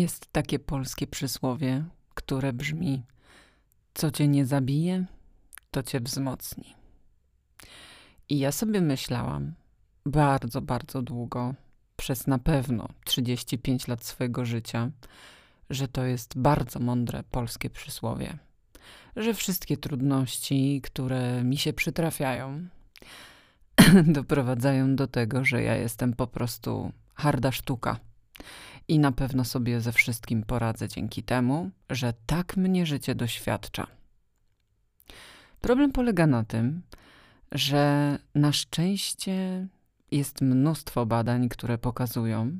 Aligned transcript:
Jest 0.00 0.32
takie 0.32 0.58
polskie 0.58 1.06
przysłowie, 1.06 1.84
które 2.14 2.52
brzmi: 2.52 3.02
Co 3.94 4.10
cię 4.10 4.28
nie 4.28 4.46
zabije, 4.46 5.04
to 5.70 5.82
cię 5.82 6.00
wzmocni. 6.00 6.74
I 8.28 8.38
ja 8.38 8.52
sobie 8.52 8.80
myślałam 8.80 9.54
bardzo, 10.06 10.60
bardzo 10.62 11.02
długo, 11.02 11.54
przez 11.96 12.26
na 12.26 12.38
pewno 12.38 12.88
35 13.04 13.88
lat 13.88 14.04
swojego 14.04 14.44
życia, 14.44 14.90
że 15.70 15.88
to 15.88 16.04
jest 16.04 16.38
bardzo 16.38 16.80
mądre 16.80 17.22
polskie 17.22 17.70
przysłowie. 17.70 18.38
Że 19.16 19.34
wszystkie 19.34 19.76
trudności, 19.76 20.80
które 20.84 21.44
mi 21.44 21.56
się 21.56 21.72
przytrafiają, 21.72 22.68
doprowadzają 24.18 24.96
do 24.96 25.06
tego, 25.06 25.44
że 25.44 25.62
ja 25.62 25.76
jestem 25.76 26.12
po 26.12 26.26
prostu 26.26 26.92
harda 27.14 27.52
sztuka 27.52 28.00
i 28.88 28.98
na 28.98 29.12
pewno 29.12 29.44
sobie 29.44 29.80
ze 29.80 29.92
wszystkim 29.92 30.42
poradzę 30.42 30.88
dzięki 30.88 31.22
temu, 31.22 31.70
że 31.90 32.12
tak 32.26 32.56
mnie 32.56 32.86
życie 32.86 33.14
doświadcza. 33.14 33.86
Problem 35.60 35.92
polega 35.92 36.26
na 36.26 36.44
tym, 36.44 36.82
że 37.52 38.18
na 38.34 38.52
szczęście 38.52 39.66
jest 40.10 40.40
mnóstwo 40.40 41.06
badań, 41.06 41.48
które 41.48 41.78
pokazują, 41.78 42.58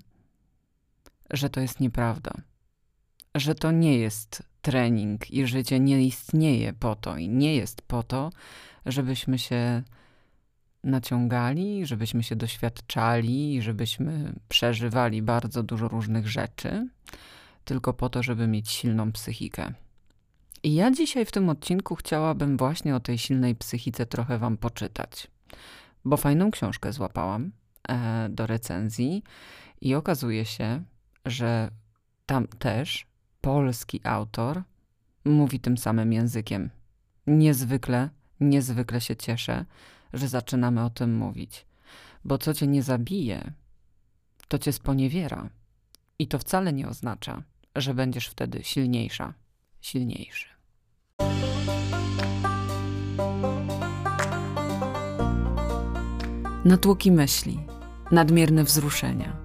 że 1.31 1.51
to 1.51 1.61
jest 1.61 1.81
nieprawda. 1.81 2.33
Że 3.35 3.55
to 3.55 3.73
nie 3.73 3.99
jest 3.99 4.43
trening 4.63 5.31
i 5.31 5.47
życie 5.47 5.81
nie 5.81 6.07
istnieje 6.07 6.73
po 6.73 6.97
to 6.97 7.17
i 7.17 7.29
nie 7.29 7.57
jest 7.57 7.83
po 7.83 8.03
to, 8.03 8.31
żebyśmy 8.87 9.39
się 9.39 9.83
naciągali, 10.89 11.87
żebyśmy 11.87 12.23
się 12.23 12.37
doświadczali, 12.37 13.63
żebyśmy 13.63 14.33
przeżywali 14.49 15.23
bardzo 15.23 15.63
dużo 15.63 15.89
różnych 15.89 16.29
rzeczy, 16.29 16.89
tylko 17.65 17.93
po 17.93 18.09
to, 18.09 18.23
żeby 18.23 18.47
mieć 18.47 18.71
silną 18.71 19.13
psychikę. 19.13 19.73
I 20.63 20.75
ja 20.75 20.91
dzisiaj 20.91 21.25
w 21.25 21.33
tym 21.33 21.49
odcinku 21.49 21.95
chciałabym 21.95 22.57
właśnie 22.57 22.97
o 22.97 23.01
tej 23.01 23.19
silnej 23.19 23.55
psychice 23.55 24.07
trochę 24.07 24.39
Wam 24.39 24.57
poczytać, 24.57 25.27
bo 26.05 26.17
fajną 26.17 26.51
książkę 26.51 26.93
złapałam 26.93 27.53
e, 27.89 28.29
do 28.29 28.47
recenzji 28.47 29.23
i 29.81 29.95
okazuje 29.95 30.45
się, 30.45 30.83
że 31.25 31.71
tam 32.27 32.47
też 32.47 33.07
polski 33.41 34.01
autor 34.05 34.63
mówi 35.25 35.61
tym 35.61 35.79
samym 35.79 36.13
językiem. 36.13 36.71
Niezwykle, 37.27 38.09
niezwykle 38.41 39.01
się 39.01 39.17
cieszę, 39.17 39.65
że 40.13 40.29
zaczynamy 40.29 40.85
o 40.85 40.91
tym 40.91 41.17
mówić. 41.17 41.67
Bo 42.25 42.39
co 42.39 42.55
cię 42.55 42.67
nie 42.67 42.83
zabije, 42.83 43.53
to 44.49 44.59
cię 44.59 44.73
sponiewiera. 44.73 45.51
I 46.19 46.29
to 46.29 46.39
wcale 46.39 46.73
nie 46.73 46.89
oznacza, 46.89 47.43
że 47.77 47.95
będziesz 47.95 48.27
wtedy 48.27 48.61
silniejsza, 48.63 49.35
silniejszy. 49.81 50.49
Natłoki 56.65 57.13
myśli, 57.13 57.61
nadmierne 58.11 58.65
wzruszenia, 58.65 59.37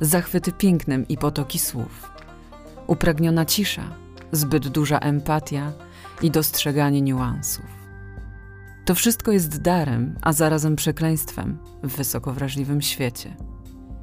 zachwyty 0.00 0.52
pięknem 0.52 1.08
i 1.08 1.18
potoki 1.18 1.58
słów, 1.58 2.10
upragniona 2.86 3.44
cisza, 3.44 3.96
zbyt 4.32 4.68
duża 4.68 4.98
empatia 4.98 5.72
i 6.22 6.30
dostrzeganie 6.30 7.02
niuansów 7.02 7.85
to 8.86 8.94
wszystko 8.94 9.32
jest 9.32 9.62
darem, 9.62 10.18
a 10.22 10.32
zarazem 10.32 10.76
przekleństwem 10.76 11.58
w 11.82 11.96
wysoko 11.96 12.32
wrażliwym 12.32 12.82
świecie. 12.82 13.36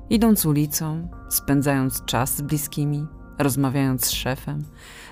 Idąc 0.09 0.45
ulicą, 0.45 1.07
spędzając 1.29 2.05
czas 2.05 2.35
z 2.37 2.41
bliskimi, 2.41 3.07
rozmawiając 3.37 4.05
z 4.05 4.11
szefem, 4.11 4.63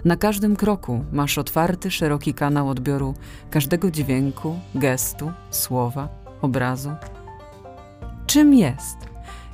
na 0.05 0.15
każdym 0.15 0.55
kroku 0.55 1.05
masz 1.11 1.37
otwarty, 1.37 1.91
szeroki 1.91 2.33
kanał 2.33 2.69
odbioru 2.69 3.13
każdego 3.49 3.91
dźwięku, 3.91 4.59
gestu, 4.75 5.31
słowa, 5.49 6.09
obrazu. 6.41 6.91
Czym 8.27 8.53
jest? 8.53 8.97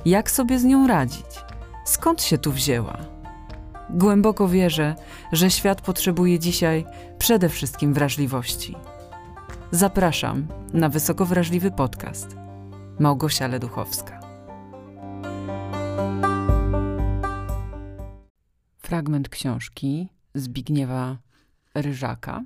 Jak 0.04 0.30
sobie 0.30 0.58
z 0.58 0.64
nią 0.64 0.86
radzić? 0.86 1.44
Skąd 1.84 2.22
się 2.22 2.38
tu 2.38 2.52
wzięła? 2.52 2.98
Głęboko 3.90 4.48
wierzę, 4.48 4.94
że 5.32 5.50
świat 5.50 5.80
potrzebuje 5.80 6.38
dzisiaj 6.38 6.84
przede 7.18 7.48
wszystkim 7.48 7.94
wrażliwości 7.94 8.76
Zapraszam 9.72 10.48
na 10.72 10.88
wysoko 10.88 11.26
wrażliwy 11.26 11.70
podcast. 11.70 12.36
Małgosia 12.98 13.48
Leduchowska. 13.48 14.20
Fragment 18.78 19.28
książki 19.28 20.08
Zbigniewa 20.34 21.16
Ryżaka 21.74 22.42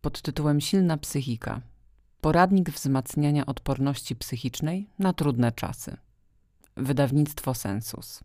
pod 0.00 0.22
tytułem 0.22 0.60
Silna 0.60 0.96
psychika. 0.96 1.60
Poradnik 2.20 2.70
wzmacniania 2.70 3.46
odporności 3.46 4.16
psychicznej 4.16 4.88
na 4.98 5.12
trudne 5.12 5.52
czasy. 5.52 5.96
Wydawnictwo 6.76 7.54
Sensus. 7.54 8.24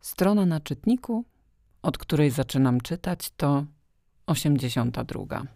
Strona 0.00 0.46
na 0.46 0.60
czytniku, 0.60 1.24
od 1.82 1.98
której 1.98 2.30
zaczynam 2.30 2.80
czytać, 2.80 3.30
to 3.36 3.64
82. 4.26 5.55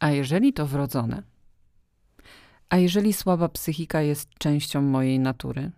A 0.00 0.10
jeżeli 0.10 0.52
to 0.52 0.66
wrodzone? 0.66 1.22
A 2.68 2.76
jeżeli 2.76 3.12
słaba 3.12 3.48
psychika 3.48 4.02
jest 4.02 4.28
częścią 4.38 4.82
mojej 4.82 5.18
natury? 5.18 5.70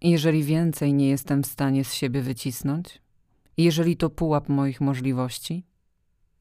Jeżeli 0.00 0.44
więcej 0.44 0.94
nie 0.94 1.08
jestem 1.08 1.42
w 1.42 1.46
stanie 1.46 1.84
z 1.84 1.94
siebie 1.94 2.22
wycisnąć? 2.22 3.02
Jeżeli 3.56 3.96
to 3.96 4.10
pułap 4.10 4.48
moich 4.48 4.80
możliwości? 4.80 5.64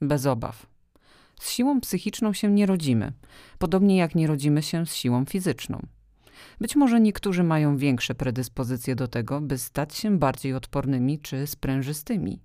Bez 0.01 0.25
obaw. 0.25 0.65
Z 1.39 1.49
siłą 1.49 1.81
psychiczną 1.81 2.33
się 2.33 2.51
nie 2.51 2.65
rodzimy, 2.65 3.13
podobnie 3.59 3.97
jak 3.97 4.15
nie 4.15 4.27
rodzimy 4.27 4.61
się 4.61 4.85
z 4.85 4.95
siłą 4.95 5.25
fizyczną. 5.25 5.87
Być 6.61 6.75
może 6.75 7.01
niektórzy 7.01 7.43
mają 7.43 7.77
większe 7.77 8.15
predyspozycje 8.15 8.95
do 8.95 9.07
tego, 9.07 9.41
by 9.41 9.57
stać 9.57 9.95
się 9.95 10.17
bardziej 10.17 10.53
odpornymi 10.53 11.19
czy 11.19 11.47
sprężystymi. 11.47 12.39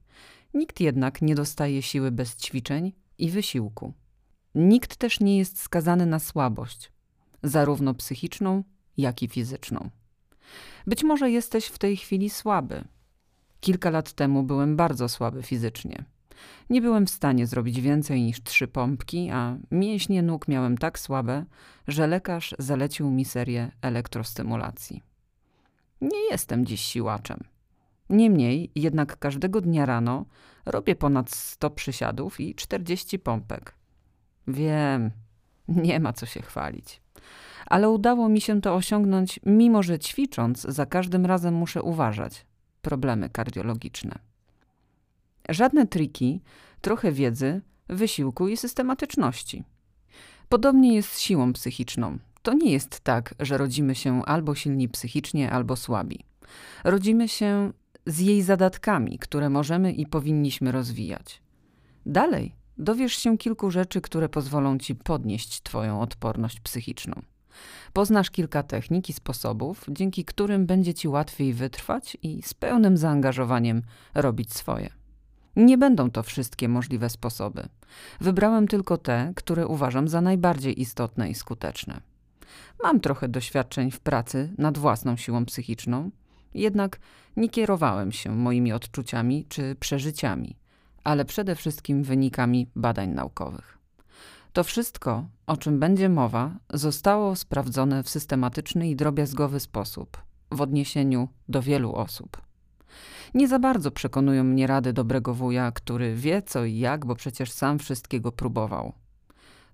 Nikt 0.55 0.81
jednak 0.81 1.23
nie 1.23 1.35
dostaje 1.35 1.83
siły 1.83 2.11
bez 2.11 2.37
ćwiczeń 2.37 2.93
i 3.19 3.31
wysiłku. 3.31 3.93
Nikt 4.57 4.97
też 4.97 5.21
nie 5.21 5.39
jest 5.39 5.61
skazany 5.61 6.07
na 6.07 6.19
słabość, 6.19 6.93
zarówno 7.43 7.95
psychiczną, 7.95 8.65
jak 8.97 9.23
i 9.23 9.29
fizyczną. 9.29 9.91
Być 10.87 11.05
może 11.05 11.31
jesteś 11.31 11.67
w 11.67 11.79
tej 11.79 11.97
chwili 11.97 12.31
słaby. 12.31 12.85
Kilka 13.61 13.91
lat 13.91 14.13
temu 14.13 14.43
byłem 14.43 14.77
bardzo 14.77 15.09
słaby 15.09 15.43
fizycznie. 15.43 16.05
Nie 16.71 16.81
byłem 16.81 17.07
w 17.07 17.11
stanie 17.11 17.47
zrobić 17.47 17.81
więcej 17.81 18.23
niż 18.23 18.43
trzy 18.43 18.69
pompki, 18.69 19.31
a 19.31 19.57
mięśnie 19.71 20.23
nóg 20.23 20.49
miałem 20.49 20.79
tak 20.79 20.99
słabe, 20.99 21.45
że 21.89 22.07
lekarz 22.07 22.55
zalecił 22.59 23.11
mi 23.11 23.25
serię 23.25 23.71
elektrostymulacji. 23.83 25.03
Nie 26.01 26.25
jestem 26.31 26.67
dziś 26.67 26.81
siłaczem. 26.81 27.41
Niemniej 28.11 28.71
jednak 28.75 29.19
każdego 29.19 29.61
dnia 29.61 29.87
rano 29.87 30.25
robię 30.67 30.97
ponad 30.97 31.31
100 31.31 31.71
przysiadów 31.71 32.41
i 32.41 32.55
40 32.55 33.19
pompek. 33.19 33.76
Wiem, 34.49 35.11
nie 35.69 36.01
ma 36.01 36.13
co 36.13 36.27
się 36.27 36.43
chwalić. 36.43 37.01
Ale 37.67 37.91
udało 37.91 38.29
mi 38.29 38.41
się 38.41 38.61
to 38.61 38.75
osiągnąć, 38.75 39.41
mimo 39.47 39.83
że 39.83 39.99
ćwicząc, 39.99 40.61
za 40.63 40.87
każdym 40.87 41.27
razem 41.27 41.55
muszę 41.55 41.83
uważać. 41.83 42.47
Problemy 42.83 43.31
kardiologiczne. 43.31 44.19
Żadne 45.49 45.87
triki, 45.87 46.41
trochę 46.81 47.13
wiedzy, 47.13 47.61
wysiłku 47.89 48.49
i 48.49 48.57
systematyczności. 48.57 49.65
Podobnie 50.49 50.95
jest 50.95 51.13
z 51.13 51.21
siłą 51.21 51.53
psychiczną. 51.53 52.19
To 52.43 52.55
nie 52.55 52.73
jest 52.73 53.01
tak, 53.01 53.35
że 53.41 53.59
rodzimy 53.59 53.95
się 53.95 54.25
albo 54.25 54.55
silni 54.55 54.89
psychicznie, 54.89 55.51
albo 55.51 55.77
słabi. 55.77 56.25
Rodzimy 56.85 57.29
się 57.29 57.73
z 58.07 58.19
jej 58.19 58.43
zadatkami, 58.43 59.19
które 59.19 59.51
możemy 59.51 59.93
i 59.93 60.07
powinniśmy 60.07 60.73
rozwijać. 60.73 61.43
Dalej 62.07 62.55
dowiesz 62.79 63.15
się 63.15 63.39
kilku 63.39 63.71
rzeczy, 63.71 64.01
które 64.01 64.29
pozwolą 64.29 64.79
ci 64.79 64.95
podnieść 64.95 65.63
Twoją 65.63 66.01
odporność 66.01 66.61
psychiczną. 66.61 67.23
Poznasz 67.93 68.31
kilka 68.31 68.63
technik 68.63 69.09
i 69.09 69.13
sposobów, 69.13 69.85
dzięki 69.89 70.25
którym 70.25 70.67
będzie 70.67 70.95
ci 70.95 71.09
łatwiej 71.09 71.53
wytrwać 71.53 72.17
i 72.23 72.43
z 72.43 72.55
pełnym 72.55 72.97
zaangażowaniem 72.97 73.83
robić 74.15 74.55
swoje. 74.55 74.91
Nie 75.57 75.79
będą 75.79 76.11
to 76.11 76.23
wszystkie 76.23 76.69
możliwe 76.69 77.11
sposoby. 77.11 77.69
Wybrałem 78.21 78.69
tylko 78.69 78.99
te, 78.99 79.33
które 79.37 79.67
uważam 79.67 80.09
za 80.09 80.21
najbardziej 80.21 80.81
istotne 80.81 81.31
i 81.31 81.35
skuteczne. 81.35 82.01
Mam 82.83 83.01
trochę 83.01 83.29
doświadczeń 83.29 83.91
w 83.91 84.01
pracy 84.01 84.55
nad 84.59 84.79
własną 84.79 85.17
siłą 85.17 85.45
psychiczną, 85.45 86.11
jednak 86.55 86.99
nie 87.37 87.49
kierowałem 87.49 88.13
się 88.13 88.35
moimi 88.35 88.73
odczuciami 88.73 89.47
czy 89.49 89.77
przeżyciami 89.81 90.57
ale 91.07 91.25
przede 91.25 91.55
wszystkim 91.55 92.03
wynikami 92.03 92.71
badań 92.77 93.09
naukowych. 93.09 93.79
To 94.53 94.65
wszystko, 94.65 95.29
o 95.47 95.57
czym 95.57 95.81
będzie 95.81 96.09
mowa, 96.09 96.51
zostało 96.73 97.37
sprawdzone 97.37 98.03
w 98.03 98.09
systematyczny 98.09 98.91
i 98.91 98.97
drobiazgowy 98.97 99.61
sposób 99.61 100.23
w 100.51 100.61
odniesieniu 100.61 101.29
do 101.49 101.63
wielu 101.63 101.95
osób. 101.95 102.43
Nie 103.35 103.49
za 103.49 103.59
bardzo 103.59 103.91
przekonują 103.91 104.45
mnie 104.45 104.67
rady 104.67 104.93
dobrego 104.93 105.35
wuja, 105.35 105.73
który 105.73 106.15
wie 106.15 106.43
co 106.43 106.65
i 106.65 106.79
jak, 106.79 107.07
bo 107.07 107.15
przecież 107.15 107.51
sam 107.51 107.79
wszystkiego 107.79 108.33
próbował. 108.33 108.93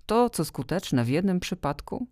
To, 0.06 0.30
co 0.30 0.44
skuteczne 0.44 1.04
w 1.04 1.08
jednym 1.08 1.40
przypadku, 1.40 2.06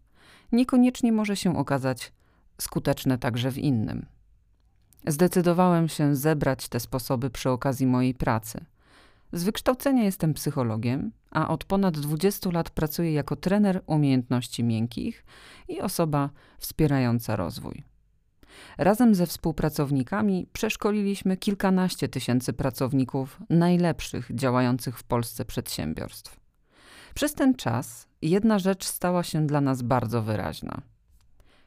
niekoniecznie 0.53 1.13
może 1.13 1.37
się 1.37 1.59
okazać 1.59 2.13
skuteczne 2.61 3.19
także 3.19 3.51
w 3.51 3.59
innym. 3.59 4.07
Zdecydowałem 5.07 5.89
się 5.89 6.17
zebrać 6.17 6.69
te 6.69 6.81
sposoby 6.81 7.31
przy 7.31 7.51
okazji 7.51 7.87
mojej 7.87 8.15
pracy. 8.15 8.65
Z 9.33 9.43
wykształcenia 9.45 10.05
jestem 10.05 10.35
psychologiem, 10.35 11.13
a 11.31 11.49
od 11.49 11.65
ponad 11.65 11.99
20 11.99 12.51
lat 12.51 12.71
pracuję 12.71 13.13
jako 13.13 13.37
trener 13.37 13.83
umiejętności 13.87 14.65
miękkich 14.65 15.25
i 15.69 15.81
osoba 15.81 16.31
wspierająca 16.59 17.37
rozwój. 17.37 17.85
Razem 18.79 19.15
ze 19.15 19.27
współpracownikami 19.27 20.47
przeszkoliliśmy 20.53 21.37
kilkanaście 21.37 22.09
tysięcy 22.09 22.53
pracowników 22.53 23.41
najlepszych 23.51 24.31
działających 24.35 24.99
w 24.99 25.05
Polsce 25.05 25.45
przedsiębiorstw. 25.45 26.41
Przez 27.15 27.35
ten 27.35 27.55
czas 27.55 28.09
jedna 28.23 28.59
rzecz 28.59 28.85
stała 28.85 29.23
się 29.23 29.47
dla 29.47 29.61
nas 29.61 29.83
bardzo 29.83 30.23
wyraźna. 30.23 30.83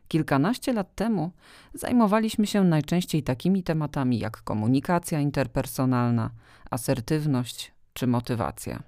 Kilkanaście 0.08 0.74
lat 0.74 0.96
temu 0.96 1.32
zajmowaliśmy 1.74 2.48
się 2.48 2.64
najczęściej 2.64 3.24
takimi 3.24 3.64
tematami 3.64 4.20
jak 4.20 4.42
komunikacja 4.42 5.20
interpersonalna, 5.20 6.30
asertywność 6.70 7.72
czy 7.94 8.08
motywacja. 8.08 8.84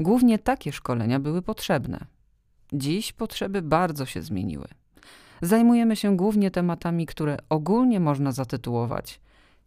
Głównie 0.00 0.38
takie 0.38 0.72
szkolenia 0.72 1.20
były 1.20 1.42
potrzebne. 1.42 2.04
Dziś 2.72 3.12
potrzeby 3.12 3.62
bardzo 3.62 4.06
się 4.06 4.22
zmieniły. 4.22 4.68
Zajmujemy 5.42 5.96
się 5.96 6.16
głównie 6.16 6.50
tematami, 6.50 7.06
które 7.06 7.36
ogólnie 7.48 8.00
można 8.00 8.32
zatytułować 8.32 9.20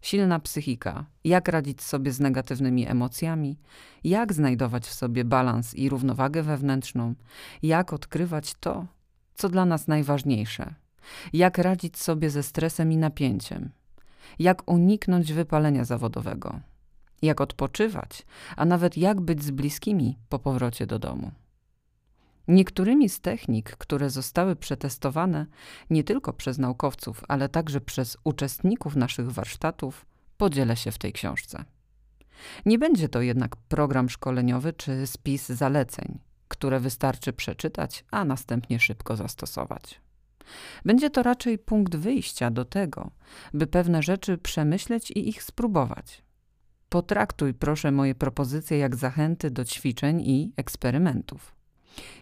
silna 0.05 0.39
psychika, 0.39 1.05
jak 1.23 1.47
radzić 1.47 1.81
sobie 1.81 2.11
z 2.11 2.19
negatywnymi 2.19 2.87
emocjami, 2.87 3.57
jak 4.03 4.33
znajdować 4.33 4.85
w 4.85 4.93
sobie 4.93 5.25
balans 5.25 5.75
i 5.75 5.89
równowagę 5.89 6.43
wewnętrzną, 6.43 7.13
jak 7.63 7.93
odkrywać 7.93 8.53
to, 8.59 8.85
co 9.35 9.49
dla 9.49 9.65
nas 9.65 9.87
najważniejsze, 9.87 10.73
jak 11.33 11.57
radzić 11.57 11.97
sobie 11.97 12.29
ze 12.29 12.43
stresem 12.43 12.91
i 12.91 12.97
napięciem, 12.97 13.69
jak 14.39 14.71
uniknąć 14.71 15.33
wypalenia 15.33 15.85
zawodowego, 15.85 16.59
jak 17.21 17.41
odpoczywać, 17.41 18.25
a 18.55 18.65
nawet 18.65 18.97
jak 18.97 19.21
być 19.21 19.43
z 19.43 19.51
bliskimi 19.51 20.17
po 20.29 20.39
powrocie 20.39 20.87
do 20.87 20.99
domu. 20.99 21.31
Niektórymi 22.47 23.09
z 23.09 23.19
technik, 23.19 23.71
które 23.77 24.09
zostały 24.09 24.55
przetestowane 24.55 25.45
nie 25.89 26.03
tylko 26.03 26.33
przez 26.33 26.57
naukowców, 26.57 27.23
ale 27.27 27.49
także 27.49 27.81
przez 27.81 28.17
uczestników 28.23 28.95
naszych 28.95 29.31
warsztatów, 29.31 30.05
podzielę 30.37 30.75
się 30.75 30.91
w 30.91 30.97
tej 30.97 31.13
książce. 31.13 31.65
Nie 32.65 32.79
będzie 32.79 33.09
to 33.09 33.21
jednak 33.21 33.55
program 33.55 34.09
szkoleniowy 34.09 34.73
czy 34.73 35.07
spis 35.07 35.49
zaleceń, 35.49 36.19
które 36.47 36.79
wystarczy 36.79 37.33
przeczytać, 37.33 38.05
a 38.11 38.25
następnie 38.25 38.79
szybko 38.79 39.15
zastosować. 39.15 40.01
Będzie 40.85 41.09
to 41.09 41.23
raczej 41.23 41.57
punkt 41.57 41.95
wyjścia 41.95 42.51
do 42.51 42.65
tego, 42.65 43.11
by 43.53 43.67
pewne 43.67 44.03
rzeczy 44.03 44.37
przemyśleć 44.37 45.11
i 45.11 45.29
ich 45.29 45.43
spróbować. 45.43 46.23
Potraktuj 46.89 47.53
proszę 47.53 47.91
moje 47.91 48.15
propozycje 48.15 48.77
jak 48.77 48.95
zachęty 48.95 49.51
do 49.51 49.65
ćwiczeń 49.65 50.21
i 50.21 50.53
eksperymentów. 50.57 51.55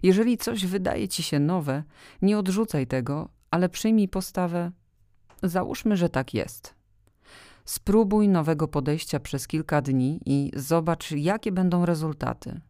Jeżeli 0.04 0.38
coś 0.38 0.66
wydaje 0.66 1.08
ci 1.08 1.24
się 1.24 1.40
nowe, 1.40 1.84
nie 2.22 2.38
odrzucaj 2.38 2.88
tego, 2.88 3.30
ale 3.52 3.70
przyjmij 3.70 4.08
postawę: 4.08 4.72
załóżmy, 5.44 5.98
że 5.98 6.10
tak 6.10 6.34
jest. 6.34 6.75
Spróbuj 7.66 8.28
nowego 8.28 8.68
podejścia 8.68 9.20
przez 9.20 9.48
kilka 9.48 9.81
dni 9.81 10.20
i 10.25 10.52
zobacz, 10.56 11.12
jakie 11.12 11.52
będą 11.52 11.86
rezultaty. 11.86 12.62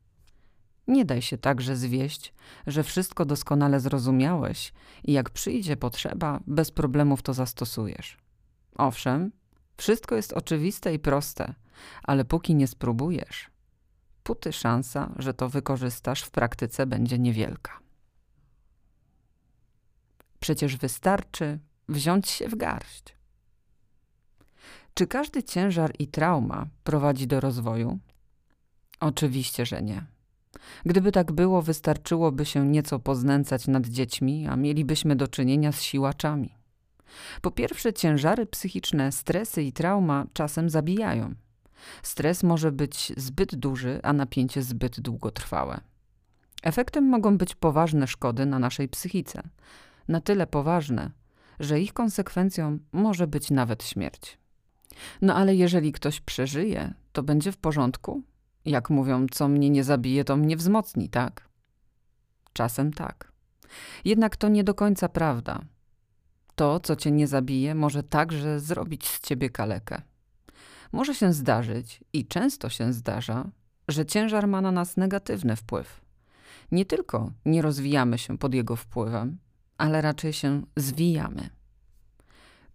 Nie 0.87 1.05
daj 1.05 1.21
się 1.21 1.37
także 1.37 1.75
zwieść, 1.75 2.33
że 2.67 2.83
wszystko 2.83 3.25
doskonale 3.25 3.79
zrozumiałeś 3.79 4.73
i 5.03 5.13
jak 5.13 5.29
przyjdzie 5.29 5.77
potrzeba, 5.77 6.39
bez 6.47 6.71
problemów 6.71 7.21
to 7.21 7.33
zastosujesz. 7.33 8.17
Owszem, 8.75 9.31
wszystko 9.77 10.15
jest 10.15 10.33
oczywiste 10.33 10.93
i 10.93 10.99
proste, 10.99 11.53
ale 12.03 12.25
póki 12.25 12.55
nie 12.55 12.67
spróbujesz, 12.67 13.49
póty 14.23 14.53
szansa, 14.53 15.11
że 15.19 15.33
to 15.33 15.49
wykorzystasz 15.49 16.21
w 16.21 16.31
praktyce 16.31 16.85
będzie 16.85 17.19
niewielka. 17.19 17.79
Przecież 20.39 20.77
wystarczy 20.77 21.59
wziąć 21.89 22.29
się 22.29 22.47
w 22.47 22.55
garść. 22.55 23.15
Czy 24.93 25.07
każdy 25.07 25.43
ciężar 25.43 25.93
i 25.99 26.07
trauma 26.07 26.67
prowadzi 26.83 27.27
do 27.27 27.39
rozwoju? 27.39 27.99
Oczywiście, 28.99 29.65
że 29.65 29.81
nie. 29.81 30.12
Gdyby 30.85 31.11
tak 31.11 31.31
było, 31.31 31.61
wystarczyłoby 31.61 32.45
się 32.45 32.67
nieco 32.67 32.99
poznęcać 32.99 33.67
nad 33.67 33.87
dziećmi, 33.87 34.47
a 34.47 34.55
mielibyśmy 34.55 35.15
do 35.15 35.27
czynienia 35.27 35.71
z 35.71 35.81
siłaczami. 35.81 36.55
Po 37.41 37.51
pierwsze, 37.51 37.93
ciężary 37.93 38.45
psychiczne, 38.45 39.11
stresy 39.11 39.63
i 39.63 39.73
trauma 39.73 40.25
czasem 40.33 40.69
zabijają. 40.69 41.35
Stres 42.03 42.43
może 42.43 42.71
być 42.71 43.13
zbyt 43.17 43.55
duży, 43.55 43.99
a 44.03 44.13
napięcie 44.13 44.63
zbyt 44.63 44.99
długotrwałe. 44.99 45.81
Efektem 46.63 47.09
mogą 47.09 47.37
być 47.37 47.55
poważne 47.55 48.07
szkody 48.07 48.45
na 48.45 48.59
naszej 48.59 48.89
psychice. 48.89 49.43
Na 50.07 50.21
tyle 50.21 50.47
poważne, 50.47 51.11
że 51.59 51.81
ich 51.81 51.93
konsekwencją 51.93 52.79
może 52.91 53.27
być 53.27 53.51
nawet 53.51 53.83
śmierć. 53.83 54.37
No 55.21 55.35
ale 55.35 55.55
jeżeli 55.55 55.91
ktoś 55.91 56.21
przeżyje, 56.21 56.93
to 57.11 57.23
będzie 57.23 57.51
w 57.51 57.57
porządku? 57.57 58.23
Jak 58.65 58.89
mówią, 58.89 59.25
co 59.31 59.47
mnie 59.47 59.69
nie 59.69 59.83
zabije, 59.83 60.23
to 60.23 60.37
mnie 60.37 60.57
wzmocni, 60.57 61.09
tak? 61.09 61.49
Czasem 62.53 62.93
tak. 62.93 63.31
Jednak 64.05 64.37
to 64.37 64.49
nie 64.49 64.63
do 64.63 64.73
końca 64.73 65.09
prawda. 65.09 65.61
To, 66.55 66.79
co 66.79 66.95
cię 66.95 67.11
nie 67.11 67.27
zabije, 67.27 67.75
może 67.75 68.03
także 68.03 68.59
zrobić 68.59 69.07
z 69.07 69.19
ciebie 69.19 69.49
kalekę. 69.49 70.01
Może 70.91 71.15
się 71.15 71.33
zdarzyć, 71.33 72.03
i 72.13 72.27
często 72.27 72.69
się 72.69 72.93
zdarza, 72.93 73.49
że 73.87 74.05
ciężar 74.05 74.47
ma 74.47 74.61
na 74.61 74.71
nas 74.71 74.97
negatywny 74.97 75.55
wpływ. 75.55 76.01
Nie 76.71 76.85
tylko 76.85 77.31
nie 77.45 77.61
rozwijamy 77.61 78.17
się 78.17 78.37
pod 78.37 78.53
jego 78.53 78.75
wpływem, 78.75 79.37
ale 79.77 80.01
raczej 80.01 80.33
się 80.33 80.61
zwijamy. 80.77 81.49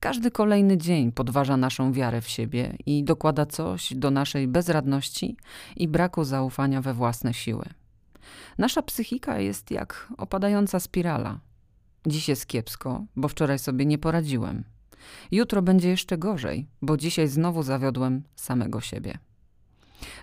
Każdy 0.01 0.31
kolejny 0.31 0.79
dzień 0.79 1.13
podważa 1.13 1.57
naszą 1.57 1.93
wiarę 1.93 2.21
w 2.21 2.29
siebie 2.29 2.77
i 2.87 3.05
dokłada 3.05 3.47
coś 3.47 3.95
do 3.95 4.11
naszej 4.11 4.49
bezradności 4.49 5.37
i 5.77 5.89
braku 5.89 6.25
zaufania 6.25 6.83
we 6.83 6.95
własne 6.95 7.35
siły. 7.35 7.65
Nasza 8.59 8.83
psychika 8.83 9.39
jest 9.39 9.71
jak 9.71 10.09
opadająca 10.19 10.81
spirala. 10.81 11.41
Dziś 12.07 12.29
jest 12.29 12.47
kiepsko, 12.47 13.05
bo 13.17 13.29
wczoraj 13.29 13.59
sobie 13.59 13.87
nie 13.87 13.99
poradziłem. 13.99 14.65
Jutro 15.31 15.63
będzie 15.63 15.89
jeszcze 15.89 16.19
gorzej, 16.19 16.67
bo 16.83 16.97
dzisiaj 16.97 17.29
znowu 17.29 17.63
zawiodłem 17.63 18.23
samego 18.37 18.81
siebie. 18.81 19.19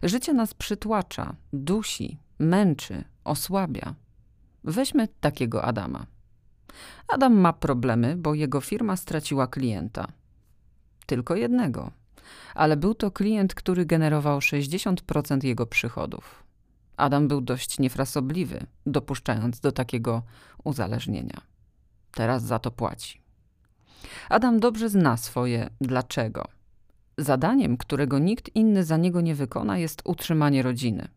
Życie 0.04 0.34
nas 0.34 0.54
przytłacza, 0.54 1.36
dusi, 1.54 2.20
męczy, 2.40 3.04
osłabia. 3.24 3.96
Weźmy 4.64 5.08
takiego 5.08 5.64
Adama. 5.64 6.06
Adam 7.08 7.34
ma 7.40 7.54
problemy, 7.54 8.16
bo 8.16 8.34
jego 8.34 8.62
firma 8.62 8.96
straciła 8.96 9.48
klienta. 9.48 10.08
Tylko 11.06 11.36
jednego. 11.36 11.92
Ale 12.56 12.78
był 12.78 12.96
to 12.96 13.12
klient, 13.12 13.56
który 13.56 13.86
generował 13.86 14.40
60% 14.40 15.44
jego 15.44 15.66
przychodów. 15.66 16.44
Adam 16.98 17.28
był 17.28 17.42
dość 17.42 17.80
niefrasobliwy, 17.80 18.66
dopuszczając 18.86 19.60
do 19.60 19.72
takiego 19.72 20.24
uzależnienia. 20.64 21.42
Teraz 22.12 22.44
za 22.44 22.60
to 22.60 22.72
płaci. 22.72 23.22
Adam 24.30 24.60
dobrze 24.60 24.90
zna 24.90 25.18
swoje 25.18 25.70
dlaczego. 25.82 26.48
Zadaniem, 27.18 27.78
którego 27.78 28.20
nikt 28.20 28.56
inny 28.56 28.84
za 28.84 28.98
niego 28.98 29.22
nie 29.22 29.36
wykona, 29.36 29.78
jest 29.78 30.02
utrzymanie 30.06 30.64
rodziny. 30.64 31.08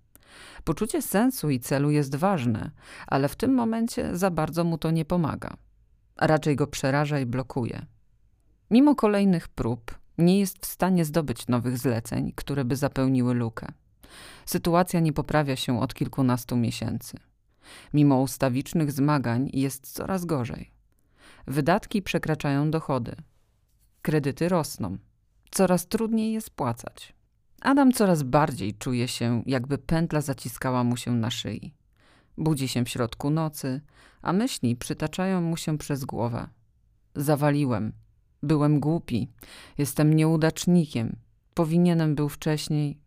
Poczucie 0.64 1.02
sensu 1.02 1.50
i 1.50 1.60
celu 1.60 1.90
jest 1.90 2.16
ważne, 2.16 2.70
ale 3.06 3.28
w 3.28 3.36
tym 3.36 3.54
momencie 3.54 4.16
za 4.16 4.30
bardzo 4.30 4.64
mu 4.64 4.78
to 4.78 4.90
nie 4.90 5.04
pomaga. 5.04 5.56
Raczej 6.16 6.56
go 6.56 6.66
przeraża 6.66 7.20
i 7.20 7.26
blokuje. 7.26 7.86
Mimo 8.70 8.94
kolejnych 8.94 9.48
prób, 9.48 9.98
nie 10.18 10.40
jest 10.40 10.66
w 10.66 10.66
stanie 10.66 11.04
zdobyć 11.04 11.46
nowych 11.46 11.78
zleceń, 11.78 12.32
które 12.36 12.64
by 12.64 12.76
zapełniły 12.76 13.34
lukę. 13.34 13.66
Sytuacja 14.46 15.00
nie 15.00 15.12
poprawia 15.12 15.56
się 15.56 15.80
od 15.80 15.94
kilkunastu 15.94 16.56
miesięcy. 16.56 17.16
Mimo 17.94 18.20
ustawicznych 18.20 18.92
zmagań 18.92 19.50
jest 19.52 19.92
coraz 19.92 20.24
gorzej. 20.24 20.70
Wydatki 21.46 22.02
przekraczają 22.02 22.70
dochody. 22.70 23.16
Kredyty 24.02 24.48
rosną. 24.48 24.98
Coraz 25.50 25.86
trudniej 25.86 26.32
jest 26.32 26.50
płacać. 26.50 27.17
Adam 27.60 27.92
coraz 27.92 28.22
bardziej 28.22 28.74
czuje 28.74 29.08
się, 29.08 29.42
jakby 29.46 29.78
pętla 29.78 30.20
zaciskała 30.20 30.84
mu 30.84 30.96
się 30.96 31.12
na 31.12 31.30
szyi. 31.30 31.74
Budzi 32.38 32.68
się 32.68 32.84
w 32.84 32.88
środku 32.88 33.30
nocy, 33.30 33.80
a 34.22 34.32
myśli 34.32 34.76
przytaczają 34.76 35.40
mu 35.40 35.56
się 35.56 35.78
przez 35.78 36.04
głowę. 36.04 36.48
Zawaliłem. 37.14 37.92
Byłem 38.42 38.80
głupi, 38.80 39.28
jestem 39.78 40.14
nieudacznikiem, 40.14 41.16
powinienem 41.54 42.14
był 42.14 42.28
wcześniej. 42.28 42.98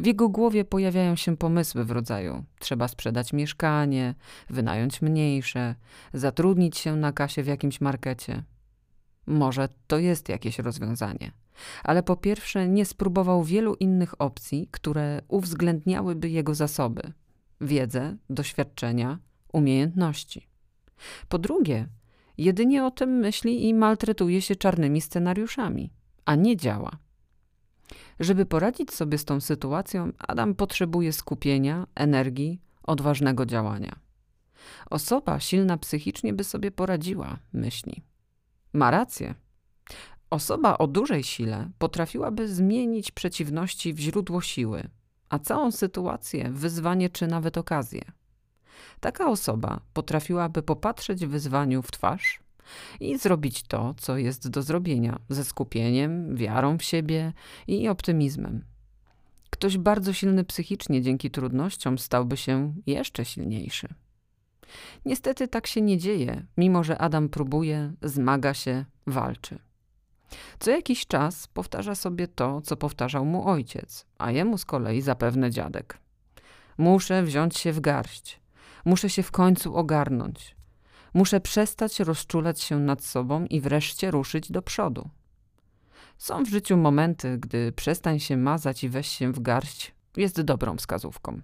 W 0.00 0.06
jego 0.06 0.28
głowie 0.28 0.64
pojawiają 0.64 1.16
się 1.16 1.36
pomysły 1.36 1.84
w 1.84 1.90
rodzaju: 1.90 2.44
trzeba 2.58 2.88
sprzedać 2.88 3.32
mieszkanie, 3.32 4.14
wynająć 4.50 5.02
mniejsze, 5.02 5.74
zatrudnić 6.12 6.78
się 6.78 6.96
na 6.96 7.12
kasie 7.12 7.42
w 7.42 7.46
jakimś 7.46 7.80
markecie. 7.80 8.44
Może 9.26 9.68
to 9.86 9.98
jest 9.98 10.28
jakieś 10.28 10.58
rozwiązanie, 10.58 11.32
ale 11.84 12.02
po 12.02 12.16
pierwsze 12.16 12.68
nie 12.68 12.84
spróbował 12.84 13.44
wielu 13.44 13.74
innych 13.74 14.20
opcji, 14.20 14.68
które 14.70 15.22
uwzględniałyby 15.28 16.30
jego 16.30 16.54
zasoby 16.54 17.12
wiedzę, 17.60 18.16
doświadczenia, 18.30 19.18
umiejętności. 19.52 20.48
Po 21.28 21.38
drugie, 21.38 21.88
jedynie 22.38 22.84
o 22.84 22.90
tym 22.90 23.10
myśli 23.10 23.68
i 23.68 23.74
maltretuje 23.74 24.42
się 24.42 24.56
czarnymi 24.56 25.00
scenariuszami, 25.00 25.92
a 26.24 26.34
nie 26.34 26.56
działa. 26.56 26.98
Żeby 28.20 28.46
poradzić 28.46 28.94
sobie 28.94 29.18
z 29.18 29.24
tą 29.24 29.40
sytuacją, 29.40 30.12
Adam 30.18 30.54
potrzebuje 30.54 31.12
skupienia, 31.12 31.86
energii, 31.94 32.60
odważnego 32.82 33.46
działania. 33.46 33.98
Osoba 34.90 35.40
silna 35.40 35.76
psychicznie 35.76 36.32
by 36.32 36.44
sobie 36.44 36.70
poradziła, 36.70 37.38
myśli. 37.52 38.02
Ma 38.72 38.90
rację. 38.90 39.34
Osoba 40.30 40.78
o 40.78 40.86
dużej 40.86 41.24
sile 41.24 41.70
potrafiłaby 41.78 42.48
zmienić 42.48 43.10
przeciwności 43.10 43.94
w 43.94 43.98
źródło 43.98 44.40
siły, 44.40 44.88
a 45.28 45.38
całą 45.38 45.70
sytuację, 45.70 46.50
wyzwanie 46.52 47.10
czy 47.10 47.26
nawet 47.26 47.58
okazję. 47.58 48.02
Taka 49.00 49.30
osoba 49.30 49.80
potrafiłaby 49.92 50.62
popatrzeć 50.62 51.26
wyzwaniu 51.26 51.82
w 51.82 51.90
twarz 51.90 52.40
i 53.00 53.18
zrobić 53.18 53.62
to, 53.62 53.94
co 53.98 54.16
jest 54.16 54.48
do 54.48 54.62
zrobienia, 54.62 55.18
ze 55.28 55.44
skupieniem, 55.44 56.36
wiarą 56.36 56.78
w 56.78 56.82
siebie 56.82 57.32
i 57.66 57.88
optymizmem. 57.88 58.64
Ktoś 59.50 59.78
bardzo 59.78 60.12
silny 60.12 60.44
psychicznie 60.44 61.02
dzięki 61.02 61.30
trudnościom 61.30 61.98
stałby 61.98 62.36
się 62.36 62.74
jeszcze 62.86 63.24
silniejszy. 63.24 63.88
Niestety 65.04 65.48
tak 65.48 65.66
się 65.66 65.80
nie 65.80 65.98
dzieje, 65.98 66.46
mimo 66.56 66.84
że 66.84 66.98
Adam 66.98 67.28
próbuje, 67.28 67.92
zmaga 68.02 68.54
się, 68.54 68.84
walczy. 69.06 69.58
Co 70.58 70.70
jakiś 70.70 71.06
czas 71.06 71.46
powtarza 71.46 71.94
sobie 71.94 72.28
to, 72.28 72.60
co 72.60 72.76
powtarzał 72.76 73.24
mu 73.24 73.48
ojciec, 73.48 74.06
a 74.18 74.30
jemu 74.30 74.58
z 74.58 74.64
kolei 74.64 75.02
zapewne 75.02 75.50
dziadek. 75.50 75.98
Muszę 76.78 77.22
wziąć 77.22 77.58
się 77.58 77.72
w 77.72 77.80
garść. 77.80 78.40
Muszę 78.84 79.10
się 79.10 79.22
w 79.22 79.30
końcu 79.30 79.76
ogarnąć. 79.76 80.56
Muszę 81.14 81.40
przestać 81.40 82.00
rozczulać 82.00 82.60
się 82.60 82.78
nad 82.78 83.04
sobą 83.04 83.44
i 83.44 83.60
wreszcie 83.60 84.10
ruszyć 84.10 84.52
do 84.52 84.62
przodu. 84.62 85.08
Są 86.18 86.44
w 86.44 86.48
życiu 86.48 86.76
momenty, 86.76 87.38
gdy 87.38 87.72
przestań 87.72 88.20
się 88.20 88.36
mazać 88.36 88.84
i 88.84 88.88
weź 88.88 89.08
się 89.08 89.32
w 89.32 89.40
garść 89.40 89.94
jest 90.16 90.40
dobrą 90.40 90.76
wskazówką. 90.76 91.40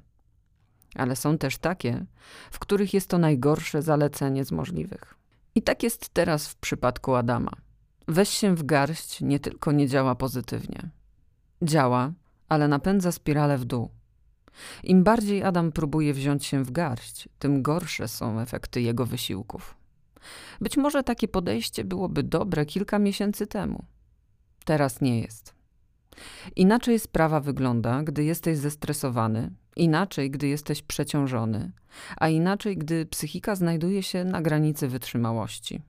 Ale 0.94 1.16
są 1.16 1.38
też 1.38 1.58
takie, 1.58 2.06
w 2.50 2.58
których 2.58 2.94
jest 2.94 3.10
to 3.10 3.18
najgorsze 3.18 3.82
zalecenie 3.82 4.44
z 4.44 4.52
możliwych. 4.52 5.14
I 5.54 5.62
tak 5.62 5.82
jest 5.82 6.08
teraz 6.08 6.48
w 6.48 6.56
przypadku 6.56 7.14
Adama. 7.14 7.52
Weź 8.08 8.28
się 8.28 8.54
w 8.54 8.62
garść 8.62 9.20
nie 9.20 9.40
tylko 9.40 9.72
nie 9.72 9.88
działa 9.88 10.14
pozytywnie. 10.14 10.90
Działa, 11.62 12.12
ale 12.48 12.68
napędza 12.68 13.12
spiralę 13.12 13.58
w 13.58 13.64
dół. 13.64 13.90
Im 14.82 15.04
bardziej 15.04 15.42
Adam 15.42 15.72
próbuje 15.72 16.14
wziąć 16.14 16.46
się 16.46 16.64
w 16.64 16.70
garść, 16.70 17.28
tym 17.38 17.62
gorsze 17.62 18.08
są 18.08 18.40
efekty 18.40 18.80
jego 18.80 19.06
wysiłków. 19.06 19.76
Być 20.60 20.76
może 20.76 21.02
takie 21.02 21.28
podejście 21.28 21.84
byłoby 21.84 22.22
dobre 22.22 22.66
kilka 22.66 22.98
miesięcy 22.98 23.46
temu. 23.46 23.84
Teraz 24.64 25.00
nie 25.00 25.20
jest. 25.20 25.54
Inaczej 26.56 26.98
sprawa 26.98 27.40
wygląda, 27.40 28.02
gdy 28.02 28.24
jesteś 28.24 28.58
zestresowany, 28.58 29.50
inaczej, 29.76 30.30
gdy 30.30 30.48
jesteś 30.48 30.82
przeciążony, 30.82 31.72
a 32.16 32.28
inaczej, 32.28 32.78
gdy 32.78 33.06
psychika 33.06 33.54
znajduje 33.54 34.02
się 34.02 34.24
na 34.24 34.42
granicy 34.42 34.88
wytrzymałości. 34.88 35.82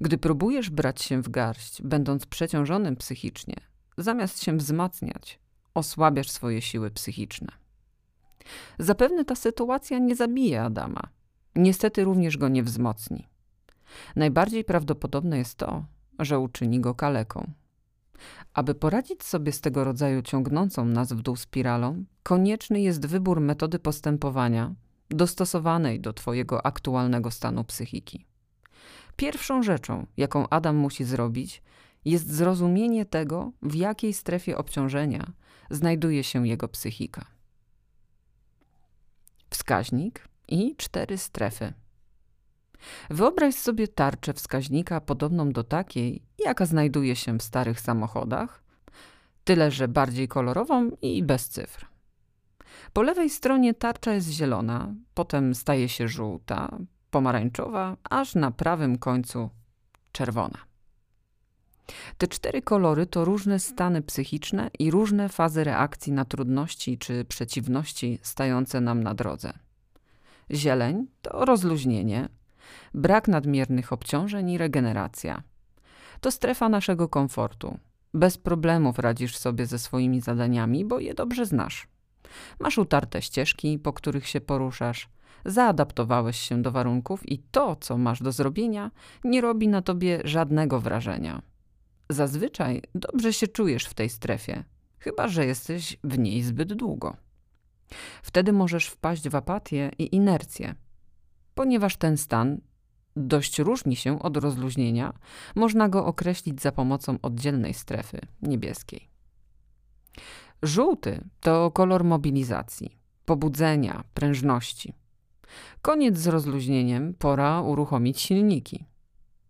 Gdy 0.00 0.18
próbujesz 0.18 0.70
brać 0.70 1.02
się 1.02 1.22
w 1.22 1.28
garść, 1.28 1.82
będąc 1.82 2.26
przeciążonym 2.26 2.96
psychicznie, 2.96 3.56
zamiast 3.98 4.42
się 4.42 4.56
wzmacniać, 4.56 5.38
osłabiasz 5.74 6.30
swoje 6.30 6.62
siły 6.62 6.90
psychiczne. 6.90 7.48
Zapewne 8.78 9.24
ta 9.24 9.34
sytuacja 9.34 9.98
nie 9.98 10.16
zabije 10.16 10.62
Adama. 10.62 11.02
Niestety 11.56 12.04
również 12.04 12.36
go 12.36 12.48
nie 12.48 12.62
wzmocni. 12.62 13.28
Najbardziej 14.16 14.64
prawdopodobne 14.64 15.38
jest 15.38 15.54
to, 15.54 15.84
że 16.18 16.38
uczyni 16.38 16.80
go 16.80 16.94
kaleką. 16.94 17.50
Aby 18.54 18.74
poradzić 18.74 19.24
sobie 19.24 19.52
z 19.52 19.60
tego 19.60 19.84
rodzaju 19.84 20.22
ciągnącą 20.22 20.84
nas 20.84 21.12
w 21.12 21.22
dół 21.22 21.36
spiralą, 21.36 22.04
konieczny 22.22 22.80
jest 22.80 23.06
wybór 23.06 23.40
metody 23.40 23.78
postępowania 23.78 24.74
dostosowanej 25.10 26.00
do 26.00 26.12
Twojego 26.12 26.66
aktualnego 26.66 27.30
stanu 27.30 27.64
psychiki. 27.64 28.26
Pierwszą 29.20 29.62
rzeczą, 29.62 30.06
jaką 30.16 30.48
Adam 30.48 30.76
musi 30.76 31.04
zrobić, 31.04 31.62
jest 32.04 32.30
zrozumienie 32.30 33.04
tego, 33.04 33.52
w 33.62 33.74
jakiej 33.74 34.12
strefie 34.12 34.58
obciążenia 34.58 35.32
znajduje 35.70 36.24
się 36.24 36.48
jego 36.48 36.68
psychika. 36.68 37.24
Wskaźnik 39.50 40.28
i 40.48 40.76
cztery 40.76 41.18
strefy. 41.18 41.72
Wyobraź 43.10 43.54
sobie 43.54 43.88
tarczę 43.88 44.32
wskaźnika 44.32 45.00
podobną 45.00 45.52
do 45.52 45.64
takiej, 45.64 46.22
jaka 46.44 46.66
znajduje 46.66 47.16
się 47.16 47.38
w 47.38 47.42
starych 47.42 47.80
samochodach, 47.80 48.62
tyle 49.44 49.70
że 49.70 49.88
bardziej 49.88 50.28
kolorową 50.28 50.90
i 51.02 51.22
bez 51.22 51.48
cyfr. 51.48 51.86
Po 52.92 53.02
lewej 53.02 53.30
stronie 53.30 53.74
tarcza 53.74 54.14
jest 54.14 54.28
zielona, 54.30 54.94
potem 55.14 55.54
staje 55.54 55.88
się 55.88 56.08
żółta, 56.08 56.78
pomarańczowa, 57.10 57.96
aż 58.10 58.34
na 58.34 58.50
prawym 58.50 58.98
końcu 58.98 59.50
czerwona. 60.12 60.58
Te 62.18 62.28
cztery 62.28 62.62
kolory 62.62 63.06
to 63.06 63.24
różne 63.24 63.58
stany 63.58 64.02
psychiczne 64.02 64.70
i 64.78 64.90
różne 64.90 65.28
fazy 65.28 65.64
reakcji 65.64 66.12
na 66.12 66.24
trudności 66.24 66.98
czy 66.98 67.24
przeciwności 67.24 68.18
stające 68.22 68.80
nam 68.80 69.02
na 69.02 69.14
drodze. 69.14 69.52
Zieleń 70.50 71.06
to 71.22 71.44
rozluźnienie, 71.44 72.28
brak 72.94 73.28
nadmiernych 73.28 73.92
obciążeń 73.92 74.50
i 74.50 74.58
regeneracja. 74.58 75.42
To 76.20 76.30
strefa 76.30 76.68
naszego 76.68 77.08
komfortu. 77.08 77.78
Bez 78.14 78.38
problemów 78.38 78.98
radzisz 78.98 79.36
sobie 79.36 79.66
ze 79.66 79.78
swoimi 79.78 80.20
zadaniami, 80.20 80.84
bo 80.84 81.00
je 81.00 81.14
dobrze 81.14 81.46
znasz. 81.46 81.88
Masz 82.60 82.78
utarte 82.78 83.22
ścieżki, 83.22 83.78
po 83.78 83.92
których 83.92 84.28
się 84.28 84.40
poruszasz, 84.40 85.08
zaadaptowałeś 85.44 86.40
się 86.40 86.62
do 86.62 86.70
warunków 86.70 87.28
i 87.28 87.38
to, 87.38 87.76
co 87.76 87.98
masz 87.98 88.22
do 88.22 88.32
zrobienia, 88.32 88.90
nie 89.24 89.40
robi 89.40 89.68
na 89.68 89.82
tobie 89.82 90.20
żadnego 90.24 90.80
wrażenia. 90.80 91.42
Zazwyczaj 92.08 92.82
dobrze 92.94 93.32
się 93.32 93.46
czujesz 93.48 93.84
w 93.84 93.94
tej 93.94 94.08
strefie, 94.08 94.64
chyba 94.98 95.28
że 95.28 95.46
jesteś 95.46 95.96
w 96.04 96.18
niej 96.18 96.42
zbyt 96.42 96.72
długo. 96.72 97.16
Wtedy 98.22 98.52
możesz 98.52 98.86
wpaść 98.86 99.28
w 99.28 99.34
apatię 99.34 99.90
i 99.98 100.16
inercję. 100.16 100.74
Ponieważ 101.54 101.96
ten 101.96 102.16
stan 102.16 102.60
dość 103.16 103.58
różni 103.58 103.96
się 103.96 104.22
od 104.22 104.36
rozluźnienia, 104.36 105.12
można 105.54 105.88
go 105.88 106.06
określić 106.06 106.62
za 106.62 106.72
pomocą 106.72 107.18
oddzielnej 107.22 107.74
strefy 107.74 108.20
niebieskiej. 108.42 109.08
Żółty 110.62 111.24
to 111.40 111.70
kolor 111.70 112.04
mobilizacji, 112.04 112.98
pobudzenia, 113.24 114.04
prężności. 114.14 114.94
Koniec 115.82 116.18
z 116.18 116.26
rozluźnieniem, 116.26 117.14
pora 117.18 117.60
uruchomić 117.60 118.20
silniki. 118.20 118.84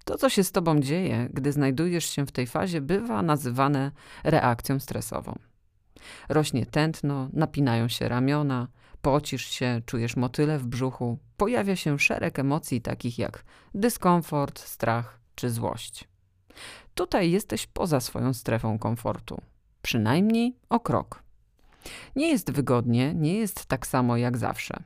To, 0.04 0.18
co 0.18 0.28
się 0.28 0.44
z 0.44 0.52
tobą 0.52 0.80
dzieje, 0.80 1.28
gdy 1.32 1.52
znajdujesz 1.52 2.10
się 2.10 2.26
w 2.26 2.32
tej 2.32 2.46
fazie, 2.46 2.80
bywa 2.80 3.22
nazywane 3.22 3.92
reakcją 4.24 4.80
stresową. 4.80 5.38
Rośnie 6.28 6.66
tętno, 6.66 7.28
napinają 7.32 7.88
się 7.88 8.08
ramiona, 8.08 8.68
pocisz 9.02 9.46
się, 9.46 9.80
czujesz 9.86 10.16
motyle 10.16 10.58
w 10.58 10.66
brzuchu, 10.66 11.18
pojawia 11.36 11.76
się 11.76 11.98
szereg 11.98 12.38
emocji 12.38 12.80
takich 12.80 13.18
jak 13.18 13.44
dyskomfort, 13.74 14.58
strach 14.58 15.20
czy 15.34 15.50
złość. 15.50 16.08
Tutaj 16.94 17.30
jesteś 17.30 17.66
poza 17.66 18.00
swoją 18.00 18.34
strefą 18.34 18.78
komfortu, 18.78 19.40
przynajmniej 19.82 20.56
o 20.68 20.80
krok. 20.80 21.22
Nie 22.16 22.28
jest 22.28 22.50
wygodnie, 22.50 23.14
nie 23.14 23.34
jest 23.34 23.66
tak 23.66 23.86
samo 23.86 24.16
jak 24.16 24.38
zawsze. 24.38 24.82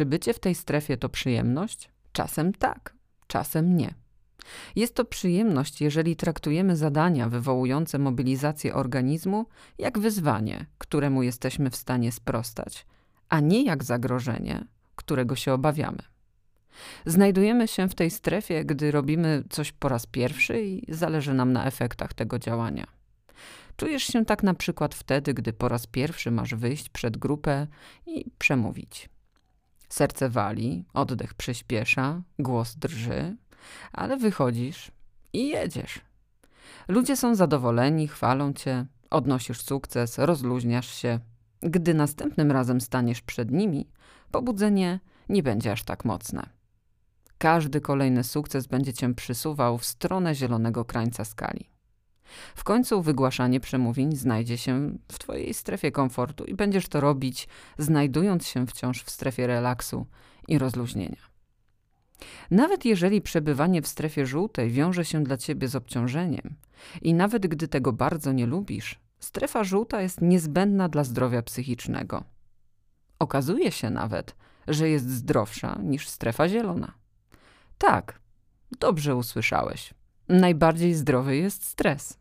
Czy 0.00 0.06
bycie 0.06 0.34
w 0.34 0.38
tej 0.38 0.54
strefie 0.54 0.96
to 0.96 1.08
przyjemność? 1.08 1.90
Czasem 2.12 2.52
tak, 2.52 2.94
czasem 3.26 3.76
nie. 3.76 3.94
Jest 4.76 4.94
to 4.94 5.04
przyjemność, 5.04 5.80
jeżeli 5.80 6.16
traktujemy 6.16 6.76
zadania 6.76 7.28
wywołujące 7.28 7.98
mobilizację 7.98 8.74
organizmu 8.74 9.46
jak 9.78 9.98
wyzwanie, 9.98 10.66
któremu 10.78 11.22
jesteśmy 11.22 11.70
w 11.70 11.76
stanie 11.76 12.12
sprostać, 12.12 12.86
a 13.28 13.40
nie 13.40 13.64
jak 13.64 13.84
zagrożenie, 13.84 14.64
którego 14.96 15.36
się 15.36 15.52
obawiamy. 15.52 16.02
Znajdujemy 17.06 17.68
się 17.68 17.88
w 17.88 17.94
tej 17.94 18.10
strefie, 18.10 18.64
gdy 18.64 18.90
robimy 18.90 19.44
coś 19.50 19.72
po 19.72 19.88
raz 19.88 20.06
pierwszy 20.06 20.62
i 20.62 20.94
zależy 20.94 21.34
nam 21.34 21.52
na 21.52 21.66
efektach 21.66 22.14
tego 22.14 22.38
działania. 22.38 22.86
Czujesz 23.76 24.04
się 24.04 24.24
tak 24.24 24.42
na 24.42 24.54
przykład 24.54 24.94
wtedy, 24.94 25.34
gdy 25.34 25.52
po 25.52 25.68
raz 25.68 25.86
pierwszy 25.86 26.30
masz 26.30 26.54
wyjść 26.54 26.88
przed 26.88 27.16
grupę 27.16 27.66
i 28.06 28.30
przemówić. 28.38 29.10
Serce 29.90 30.28
wali, 30.28 30.84
oddech 30.94 31.34
przyspiesza, 31.34 32.22
głos 32.38 32.74
drży, 32.74 33.36
ale 33.92 34.16
wychodzisz 34.16 34.90
i 35.32 35.48
jedziesz. 35.48 36.00
Ludzie 36.88 37.16
są 37.16 37.34
zadowoleni, 37.34 38.08
chwalą 38.08 38.52
cię, 38.52 38.86
odnosisz 39.10 39.62
sukces, 39.62 40.18
rozluźniasz 40.18 40.94
się. 40.94 41.18
Gdy 41.62 41.94
następnym 41.94 42.50
razem 42.50 42.80
staniesz 42.80 43.20
przed 43.22 43.50
nimi, 43.50 43.88
pobudzenie 44.30 45.00
nie 45.28 45.42
będzie 45.42 45.72
aż 45.72 45.82
tak 45.82 46.04
mocne. 46.04 46.50
Każdy 47.38 47.80
kolejny 47.80 48.24
sukces 48.24 48.66
będzie 48.66 48.92
cię 48.92 49.14
przysuwał 49.14 49.78
w 49.78 49.84
stronę 49.84 50.34
zielonego 50.34 50.84
krańca 50.84 51.24
skali. 51.24 51.70
W 52.54 52.64
końcu 52.64 53.02
wygłaszanie 53.02 53.60
przemówień 53.60 54.16
znajdzie 54.16 54.58
się 54.58 54.98
w 55.12 55.18
Twojej 55.18 55.54
strefie 55.54 55.92
komfortu 55.92 56.44
i 56.44 56.54
będziesz 56.54 56.88
to 56.88 57.00
robić, 57.00 57.48
znajdując 57.78 58.46
się 58.46 58.66
wciąż 58.66 59.02
w 59.02 59.10
strefie 59.10 59.46
relaksu 59.46 60.06
i 60.48 60.58
rozluźnienia. 60.58 61.30
Nawet 62.50 62.84
jeżeli 62.84 63.20
przebywanie 63.20 63.82
w 63.82 63.86
strefie 63.86 64.26
żółtej 64.26 64.70
wiąże 64.70 65.04
się 65.04 65.24
dla 65.24 65.36
Ciebie 65.36 65.68
z 65.68 65.76
obciążeniem 65.76 66.56
i 67.02 67.14
nawet 67.14 67.46
gdy 67.46 67.68
tego 67.68 67.92
bardzo 67.92 68.32
nie 68.32 68.46
lubisz, 68.46 69.00
strefa 69.18 69.64
żółta 69.64 70.02
jest 70.02 70.20
niezbędna 70.20 70.88
dla 70.88 71.04
zdrowia 71.04 71.42
psychicznego. 71.42 72.24
Okazuje 73.18 73.72
się 73.72 73.90
nawet, 73.90 74.36
że 74.68 74.88
jest 74.88 75.10
zdrowsza 75.10 75.78
niż 75.82 76.08
strefa 76.08 76.48
zielona. 76.48 76.92
Tak, 77.78 78.20
dobrze 78.78 79.16
usłyszałeś. 79.16 79.94
Najbardziej 80.30 80.94
zdrowy 80.94 81.36
jest 81.36 81.64
stres. 81.64 82.18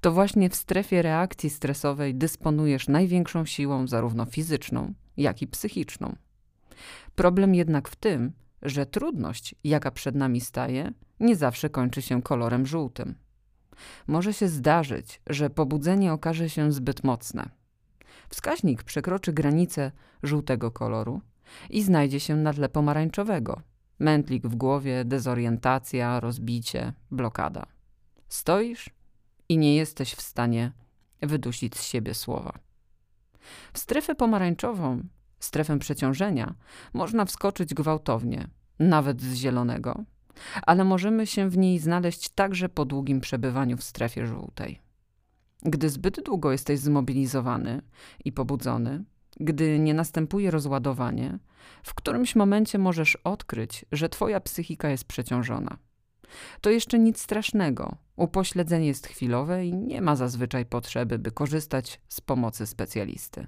To 0.00 0.12
właśnie 0.12 0.50
w 0.50 0.54
strefie 0.54 1.02
reakcji 1.02 1.50
stresowej 1.50 2.14
dysponujesz 2.14 2.88
największą 2.88 3.44
siłą, 3.44 3.86
zarówno 3.86 4.24
fizyczną, 4.24 4.94
jak 5.16 5.42
i 5.42 5.46
psychiczną. 5.46 6.16
Problem 7.14 7.54
jednak 7.54 7.88
w 7.88 7.96
tym, 7.96 8.32
że 8.62 8.86
trudność, 8.86 9.54
jaka 9.64 9.90
przed 9.90 10.14
nami 10.14 10.40
staje, 10.40 10.92
nie 11.20 11.36
zawsze 11.36 11.70
kończy 11.70 12.02
się 12.02 12.22
kolorem 12.22 12.66
żółtym. 12.66 13.14
Może 14.06 14.32
się 14.32 14.48
zdarzyć, 14.48 15.20
że 15.26 15.50
pobudzenie 15.50 16.12
okaże 16.12 16.50
się 16.50 16.72
zbyt 16.72 17.04
mocne. 17.04 17.48
Wskaźnik 18.28 18.82
przekroczy 18.82 19.32
granicę 19.32 19.92
żółtego 20.22 20.70
koloru 20.70 21.20
i 21.70 21.82
znajdzie 21.82 22.20
się 22.20 22.36
na 22.36 22.52
tle 22.52 22.68
pomarańczowego. 22.68 23.62
Mętlik 23.98 24.46
w 24.46 24.54
głowie, 24.54 25.04
dezorientacja, 25.04 26.20
rozbicie, 26.20 26.92
blokada. 27.10 27.66
Stoisz 28.28 28.90
i 29.48 29.58
nie 29.58 29.76
jesteś 29.76 30.14
w 30.14 30.22
stanie 30.22 30.72
wydusić 31.22 31.76
z 31.76 31.82
siebie 31.82 32.14
słowa. 32.14 32.58
W 33.72 33.78
strefę 33.78 34.14
pomarańczową, 34.14 35.02
strefę 35.40 35.78
przeciążenia, 35.78 36.54
można 36.92 37.24
wskoczyć 37.24 37.74
gwałtownie, 37.74 38.48
nawet 38.78 39.22
z 39.22 39.34
zielonego, 39.34 40.04
ale 40.62 40.84
możemy 40.84 41.26
się 41.26 41.50
w 41.50 41.58
niej 41.58 41.78
znaleźć 41.78 42.28
także 42.28 42.68
po 42.68 42.84
długim 42.84 43.20
przebywaniu 43.20 43.76
w 43.76 43.84
strefie 43.84 44.26
żółtej. 44.26 44.80
Gdy 45.62 45.90
zbyt 45.90 46.24
długo 46.24 46.52
jesteś 46.52 46.80
zmobilizowany 46.80 47.82
i 48.24 48.32
pobudzony, 48.32 49.04
gdy 49.40 49.78
nie 49.78 49.94
następuje 49.94 50.50
rozładowanie, 50.50 51.38
w 51.82 51.94
którymś 51.94 52.36
momencie 52.36 52.78
możesz 52.78 53.16
odkryć, 53.16 53.84
że 53.92 54.08
twoja 54.08 54.40
psychika 54.40 54.90
jest 54.90 55.04
przeciążona. 55.04 55.78
To 56.60 56.70
jeszcze 56.70 56.98
nic 56.98 57.20
strasznego. 57.20 57.96
Upośledzenie 58.16 58.86
jest 58.86 59.06
chwilowe 59.06 59.66
i 59.66 59.74
nie 59.74 60.02
ma 60.02 60.16
zazwyczaj 60.16 60.66
potrzeby, 60.66 61.18
by 61.18 61.30
korzystać 61.30 62.00
z 62.08 62.20
pomocy 62.20 62.66
specjalisty. 62.66 63.46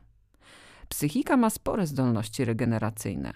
Psychika 0.88 1.36
ma 1.36 1.50
spore 1.50 1.86
zdolności 1.86 2.44
regeneracyjne. 2.44 3.32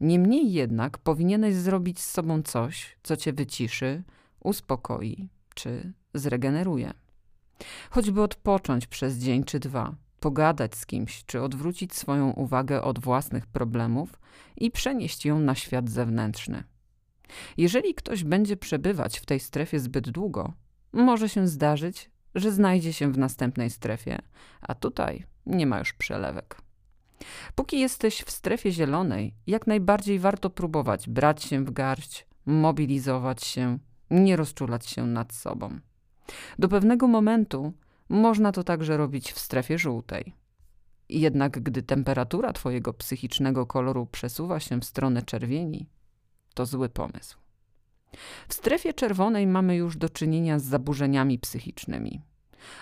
Niemniej 0.00 0.52
jednak 0.52 0.98
powinieneś 0.98 1.54
zrobić 1.54 2.00
z 2.00 2.10
sobą 2.10 2.42
coś, 2.42 2.98
co 3.02 3.16
cię 3.16 3.32
wyciszy, 3.32 4.02
uspokoi 4.40 5.28
czy 5.54 5.92
zregeneruje. 6.14 6.92
Choćby 7.90 8.22
odpocząć 8.22 8.86
przez 8.86 9.18
dzień 9.18 9.44
czy 9.44 9.60
dwa, 9.60 9.94
pogadać 10.26 10.74
z 10.76 10.86
kimś, 10.86 11.24
czy 11.24 11.42
odwrócić 11.42 11.94
swoją 11.94 12.30
uwagę 12.30 12.82
od 12.82 12.98
własnych 12.98 13.46
problemów 13.46 14.20
i 14.56 14.70
przenieść 14.70 15.24
ją 15.24 15.38
na 15.38 15.54
świat 15.54 15.90
zewnętrzny. 15.90 16.64
Jeżeli 17.56 17.94
ktoś 17.94 18.24
będzie 18.24 18.56
przebywać 18.56 19.18
w 19.18 19.26
tej 19.26 19.40
strefie 19.40 19.80
zbyt 19.80 20.10
długo, 20.10 20.52
może 20.92 21.28
się 21.28 21.48
zdarzyć, 21.48 22.10
że 22.34 22.52
znajdzie 22.52 22.92
się 22.92 23.12
w 23.12 23.18
następnej 23.18 23.70
strefie, 23.70 24.18
a 24.60 24.74
tutaj 24.74 25.24
nie 25.46 25.66
ma 25.66 25.78
już 25.78 25.92
przelewek. 25.92 26.56
Póki 27.54 27.80
jesteś 27.80 28.22
w 28.22 28.30
strefie 28.30 28.72
zielonej, 28.72 29.34
jak 29.46 29.66
najbardziej 29.66 30.18
warto 30.18 30.50
próbować 30.50 31.08
brać 31.08 31.44
się 31.44 31.64
w 31.64 31.70
garść, 31.70 32.26
mobilizować 32.46 33.44
się, 33.44 33.78
nie 34.10 34.36
rozczulać 34.36 34.86
się 34.86 35.06
nad 35.06 35.32
sobą. 35.32 35.78
Do 36.58 36.68
pewnego 36.68 37.08
momentu 37.08 37.72
można 38.08 38.52
to 38.52 38.64
także 38.64 38.96
robić 38.96 39.32
w 39.32 39.38
strefie 39.38 39.78
żółtej. 39.78 40.34
Jednak 41.08 41.60
gdy 41.62 41.82
temperatura 41.82 42.52
twojego 42.52 42.92
psychicznego 42.92 43.66
koloru 43.66 44.06
przesuwa 44.06 44.60
się 44.60 44.80
w 44.80 44.84
stronę 44.84 45.22
czerwieni, 45.22 45.88
to 46.54 46.66
zły 46.66 46.88
pomysł. 46.88 47.38
W 48.48 48.54
strefie 48.54 48.94
czerwonej 48.94 49.46
mamy 49.46 49.76
już 49.76 49.96
do 49.96 50.08
czynienia 50.08 50.58
z 50.58 50.64
zaburzeniami 50.64 51.38
psychicznymi. 51.38 52.20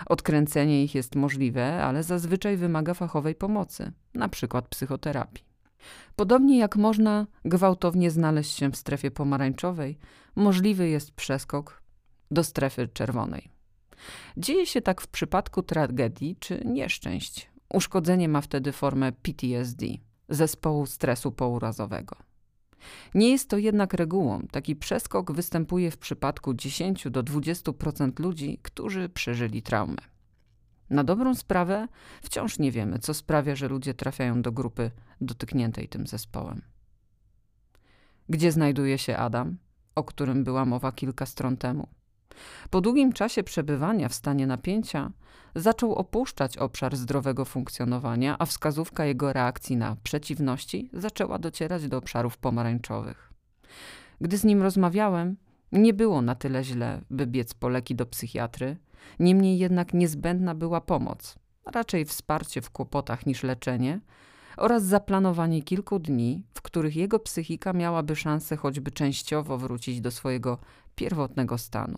Odkręcenie 0.05 0.83
ich 0.83 0.95
jest 0.95 1.15
możliwe, 1.15 1.83
ale 1.83 2.03
zazwyczaj 2.03 2.57
wymaga 2.57 2.93
fachowej 2.93 3.35
pomocy, 3.35 3.91
np. 4.15 4.61
psychoterapii. 4.69 5.45
Podobnie 6.15 6.57
jak 6.57 6.75
można 6.75 7.27
gwałtownie 7.45 8.11
znaleźć 8.11 8.57
się 8.57 8.71
w 8.71 8.75
strefie 8.75 9.11
pomarańczowej, 9.11 9.97
możliwy 10.35 10.89
jest 10.89 11.11
przeskok 11.11 11.81
do 12.31 12.43
strefy 12.43 12.87
czerwonej. 12.87 13.54
Dzieje 14.37 14.65
się 14.65 14.81
tak 14.81 15.01
w 15.01 15.07
przypadku 15.07 15.63
tragedii 15.63 16.35
czy 16.39 16.61
nieszczęść. 16.65 17.49
Uszkodzenie 17.73 18.29
ma 18.29 18.41
wtedy 18.41 18.71
formę 18.71 19.11
PTSD, 19.11 19.85
zespołu 20.29 20.85
stresu 20.85 21.31
pourazowego. 21.31 22.15
Nie 23.15 23.29
jest 23.31 23.49
to 23.49 23.57
jednak 23.57 23.93
regułą. 23.93 24.41
Taki 24.51 24.75
przeskok 24.75 25.31
występuje 25.31 25.91
w 25.91 25.97
przypadku 25.97 26.53
10 26.53 27.07
do 27.09 27.23
20% 27.23 28.19
ludzi, 28.19 28.59
którzy 28.61 29.09
przeżyli 29.09 29.61
traumę. 29.61 29.97
Na 30.89 31.03
dobrą 31.03 31.35
sprawę 31.35 31.87
wciąż 32.21 32.59
nie 32.59 32.71
wiemy, 32.71 32.99
co 32.99 33.13
sprawia, 33.13 33.55
że 33.55 33.67
ludzie 33.67 33.93
trafiają 33.93 34.41
do 34.41 34.51
grupy 34.51 34.91
dotkniętej 35.21 35.87
tym 35.87 36.07
zespołem. 36.07 36.61
Gdzie 38.29 38.51
znajduje 38.51 38.97
się 38.97 39.17
Adam, 39.17 39.57
o 39.95 40.03
którym 40.03 40.43
była 40.43 40.65
mowa 40.65 40.91
kilka 40.91 41.25
stron 41.25 41.57
temu? 41.57 41.87
Po 42.69 42.81
długim 42.81 43.13
czasie 43.13 43.43
przebywania 43.43 44.09
w 44.09 44.13
stanie 44.13 44.47
napięcia 44.47 45.11
zaczął 45.55 45.95
opuszczać 45.95 46.57
obszar 46.57 46.95
zdrowego 46.95 47.45
funkcjonowania, 47.45 48.35
a 48.39 48.45
wskazówka 48.45 49.05
jego 49.05 49.33
reakcji 49.33 49.77
na 49.77 49.95
przeciwności 50.03 50.89
zaczęła 50.93 51.39
docierać 51.39 51.87
do 51.87 51.97
obszarów 51.97 52.37
pomarańczowych. 52.37 53.33
Gdy 54.21 54.37
z 54.37 54.43
nim 54.43 54.61
rozmawiałem, 54.61 55.37
nie 55.71 55.93
było 55.93 56.21
na 56.21 56.35
tyle 56.35 56.63
źle, 56.63 57.01
by 57.09 57.27
biec 57.27 57.53
po 57.53 57.69
leki 57.69 57.95
do 57.95 58.05
psychiatry, 58.05 58.77
niemniej 59.19 59.57
jednak 59.57 59.93
niezbędna 59.93 60.55
była 60.55 60.81
pomoc, 60.81 61.35
raczej 61.65 62.05
wsparcie 62.05 62.61
w 62.61 62.69
kłopotach 62.69 63.25
niż 63.25 63.43
leczenie, 63.43 63.99
oraz 64.57 64.83
zaplanowanie 64.83 65.63
kilku 65.63 65.99
dni, 65.99 66.43
w 66.53 66.61
których 66.61 66.95
jego 66.95 67.19
psychika 67.19 67.73
miałaby 67.73 68.15
szansę 68.15 68.57
choćby 68.57 68.91
częściowo 68.91 69.57
wrócić 69.57 70.01
do 70.01 70.11
swojego 70.11 70.57
pierwotnego 70.95 71.57
stanu. 71.57 71.97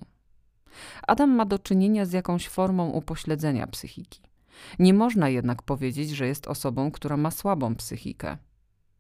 Adam 1.07 1.35
ma 1.35 1.45
do 1.45 1.59
czynienia 1.59 2.05
z 2.05 2.11
jakąś 2.11 2.47
formą 2.47 2.89
upośledzenia 2.89 3.67
psychiki. 3.67 4.21
Nie 4.79 4.93
można 4.93 5.29
jednak 5.29 5.61
powiedzieć, 5.61 6.09
że 6.09 6.27
jest 6.27 6.47
osobą, 6.47 6.91
która 6.91 7.17
ma 7.17 7.31
słabą 7.31 7.75
psychikę. 7.75 8.37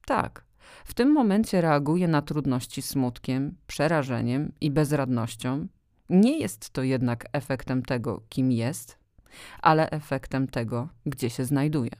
Tak, 0.05 0.45
w 0.85 0.93
tym 0.93 1.11
momencie 1.11 1.61
reaguje 1.61 2.07
na 2.07 2.21
trudności 2.21 2.81
smutkiem, 2.81 3.55
przerażeniem 3.67 4.51
i 4.61 4.71
bezradnością. 4.71 5.67
Nie 6.09 6.39
jest 6.39 6.69
to 6.69 6.83
jednak 6.83 7.25
efektem 7.33 7.83
tego, 7.83 8.21
kim 8.29 8.51
jest, 8.51 8.97
ale 9.61 9.89
efektem 9.89 10.47
tego, 10.47 10.89
gdzie 11.05 11.29
się 11.29 11.45
znajduje. 11.45 11.91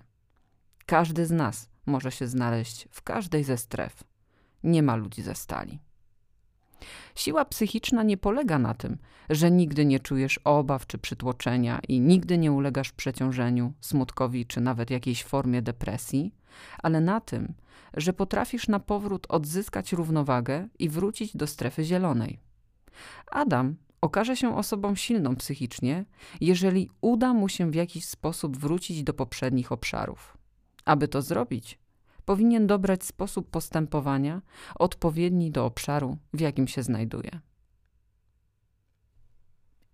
Każdy 0.86 1.26
z 1.26 1.32
nas 1.32 1.70
może 1.86 2.12
się 2.12 2.28
znaleźć 2.28 2.88
w 2.92 3.02
każdej 3.02 3.44
ze 3.44 3.58
stref. 3.58 4.04
Nie 4.63 4.84
ma 4.84 4.96
ludzi 4.96 5.22
ze 5.22 5.36
stali. 5.36 5.80
Siła 7.16 7.46
psychiczna 7.46 8.04
nie 8.04 8.18
polega 8.18 8.60
na 8.60 8.74
tym, 8.74 8.98
że 9.30 9.52
nigdy 9.52 9.86
nie 9.86 10.00
czujesz 10.00 10.40
obaw 10.44 10.88
czy 10.88 10.98
przytłoczenia 10.98 11.80
i 11.88 12.00
nigdy 12.00 12.38
nie 12.38 12.52
ulegasz 12.52 12.92
przeciążeniu, 12.92 13.74
smutkowi 13.82 14.46
czy 14.46 14.62
nawet 14.62 14.90
jakiejś 14.90 15.24
formie 15.24 15.62
depresji, 15.62 16.34
ale 16.84 17.02
na 17.02 17.22
tym, 17.22 17.54
że 17.94 18.13
potrafisz 18.13 18.68
na 18.68 18.80
powrót 18.80 19.28
odzyskać 19.30 19.94
równowagę 19.94 20.68
i 20.80 20.90
wrócić 20.90 21.38
do 21.38 21.48
strefy 21.48 21.84
zielonej. 21.84 22.40
Adam 23.32 23.76
okaże 24.02 24.38
się 24.38 24.58
osobą 24.58 24.96
silną 24.96 25.36
psychicznie, 25.36 26.06
jeżeli 26.42 26.90
uda 27.02 27.34
mu 27.34 27.50
się 27.50 27.72
w 27.72 27.76
jakiś 27.76 28.06
sposób 28.06 28.58
wrócić 28.58 29.04
do 29.04 29.13
poprzednich 29.13 29.72
obszarów. 29.72 30.38
Aby 30.86 31.08
to 31.08 31.22
zrobić, 31.22 31.80
powinien 32.28 32.68
dobrać 32.68 33.04
sposób 33.04 33.50
postępowania 33.50 34.42
odpowiedni 34.76 35.52
do 35.52 35.66
obszaru, 35.66 36.18
w 36.34 36.40
jakim 36.40 36.68
się 36.68 36.84
znajduje. 36.84 37.40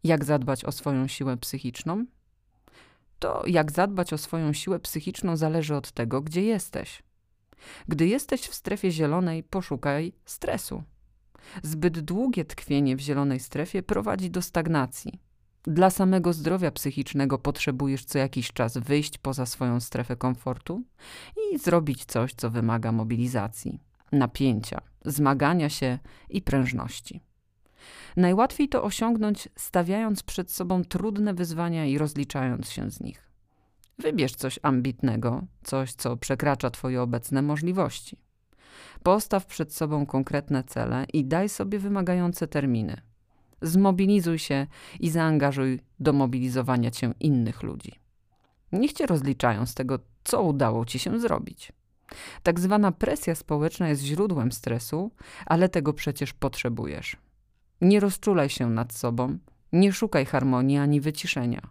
Jak 0.04 0.26
zadbać 0.26 0.66
o 0.66 0.72
swoją 0.72 1.08
siłę 1.08 1.38
psychiczną? 1.38 2.06
To, 3.20 3.44
jak 3.48 3.72
zadbać 3.72 4.14
o 4.14 4.18
swoją 4.18 4.54
siłę 4.54 4.80
psychiczną, 4.80 5.38
zależy 5.38 5.76
od 5.76 5.92
tego, 5.92 6.22
gdzie 6.22 6.44
jesteś. 6.44 7.04
Gdy 7.88 8.08
jesteś 8.08 8.42
w 8.42 8.54
strefie 8.54 8.92
zielonej, 8.92 9.44
poszukaj 9.44 10.14
stresu. 10.26 10.84
Zbyt 11.64 12.00
długie 12.00 12.46
tkwienie 12.46 12.96
w 12.96 13.00
zielonej 13.00 13.40
strefie 13.40 13.84
prowadzi 13.84 14.32
do 14.32 14.42
stagnacji. 14.42 15.20
Dla 15.68 15.90
samego 15.90 16.34
zdrowia 16.34 16.72
psychicznego 16.72 17.38
potrzebujesz 17.38 18.06
co 18.06 18.18
jakiś 18.18 18.54
czas 18.54 18.78
wyjść 18.78 19.18
poza 19.18 19.46
swoją 19.46 19.80
strefę 19.80 20.16
komfortu 20.16 20.84
i 21.54 21.58
zrobić 21.58 22.06
coś, 22.06 22.34
co 22.34 22.50
wymaga 22.50 22.92
mobilizacji, 22.92 23.80
napięcia, 24.12 24.82
zmagania 25.06 25.70
się 25.70 26.00
i 26.30 26.42
prężności. 26.42 27.22
Najłatwiej 28.18 28.70
to 28.70 28.84
osiągnąć, 28.84 29.50
stawiając 29.56 30.24
przed 30.24 30.52
sobą 30.52 30.84
trudne 30.84 31.34
wyzwania 31.34 31.86
i 31.86 31.98
rozliczając 31.98 32.70
się 32.70 32.92
z 32.92 33.00
nich. 33.00 33.30
Wybierz 34.00 34.36
coś 34.36 34.60
ambitnego, 34.62 35.44
coś, 35.64 35.94
co 35.94 36.18
przekracza 36.18 36.70
Twoje 36.70 37.02
obecne 37.02 37.42
możliwości. 37.42 38.18
Postaw 39.04 39.46
przed 39.46 39.74
sobą 39.74 40.06
konkretne 40.06 40.64
cele 40.64 41.06
i 41.14 41.26
daj 41.26 41.50
sobie 41.50 41.80
wymagające 41.80 42.48
terminy. 42.48 43.02
Zmobilizuj 43.64 44.40
się 44.40 44.68
i 45.00 45.10
zaangażuj 45.10 45.80
do 46.00 46.14
mobilizowania 46.14 46.92
cię 46.92 47.14
innych 47.20 47.64
ludzi. 47.64 47.92
Niech 48.72 48.94
cię 48.94 49.06
rozliczają 49.06 49.66
z 49.66 49.74
tego, 49.74 50.00
co 50.24 50.44
udało 50.44 50.86
ci 50.86 51.00
się 51.00 51.20
zrobić. 51.20 51.72
Tak 52.44 52.60
zwana 52.60 52.92
presja 52.92 53.36
społeczna 53.36 53.90
jest 53.90 54.02
źródłem 54.02 54.52
stresu, 54.52 55.12
ale 55.46 55.70
tego 55.70 55.94
przecież 55.94 56.34
potrzebujesz. 56.34 57.18
Nie 57.82 58.00
rozczulaj 58.00 58.50
się 58.50 58.70
nad 58.70 58.94
sobą, 58.94 59.38
nie 59.74 59.94
szukaj 59.94 60.26
harmonii 60.26 60.78
ani 60.78 61.02
wyciszenia. 61.02 61.62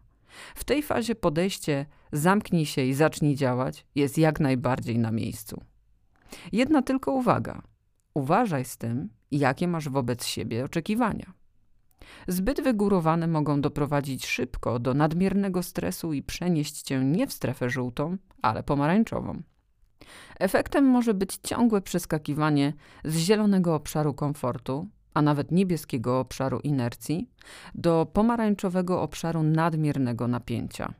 W 0.55 0.65
tej 0.65 0.83
fazie 0.83 1.15
podejście 1.15 1.87
zamknij 2.13 2.67
się 2.67 2.85
i 2.85 2.95
zacznij 2.95 3.37
działać 3.37 3.87
jest 3.95 4.19
jak 4.19 4.41
najbardziej 4.41 4.99
na 4.99 5.11
miejscu. 5.11 5.63
Jedna 6.53 6.83
tylko 6.83 7.13
uwaga. 7.13 7.63
Uważaj 8.15 8.65
z 8.65 8.77
tym, 8.77 9.09
jakie 9.31 9.69
masz 9.69 9.89
wobec 9.89 10.27
siebie 10.27 10.65
oczekiwania. 10.65 11.33
Zbyt 12.29 12.61
wygórowane 12.61 13.27
mogą 13.27 13.61
doprowadzić 13.61 14.27
szybko 14.27 14.79
do 14.79 14.95
nadmiernego 14.95 15.63
stresu 15.63 16.13
i 16.13 16.23
przenieść 16.23 16.83
cię 16.83 17.05
nie 17.05 17.27
w 17.27 17.33
strefę 17.33 17.71
żółtą, 17.71 18.17
ale 18.43 18.63
pomarańczową. 18.63 19.43
Efektem 20.39 20.85
może 20.85 21.15
być 21.15 21.39
ciągłe 21.43 21.81
przeskakiwanie 21.81 22.73
z 23.05 23.17
zielonego 23.17 23.75
obszaru 23.75 24.15
komfortu, 24.15 24.89
a 25.15 25.23
nawet 25.23 25.53
niebieskiego 25.53 26.21
obszaru 26.21 26.61
inercji, 26.61 27.31
do 27.75 28.07
pomarańczowego 28.13 29.03
obszaru 29.03 29.43
nadmiernego 29.43 30.29
napięcia. 30.29 30.95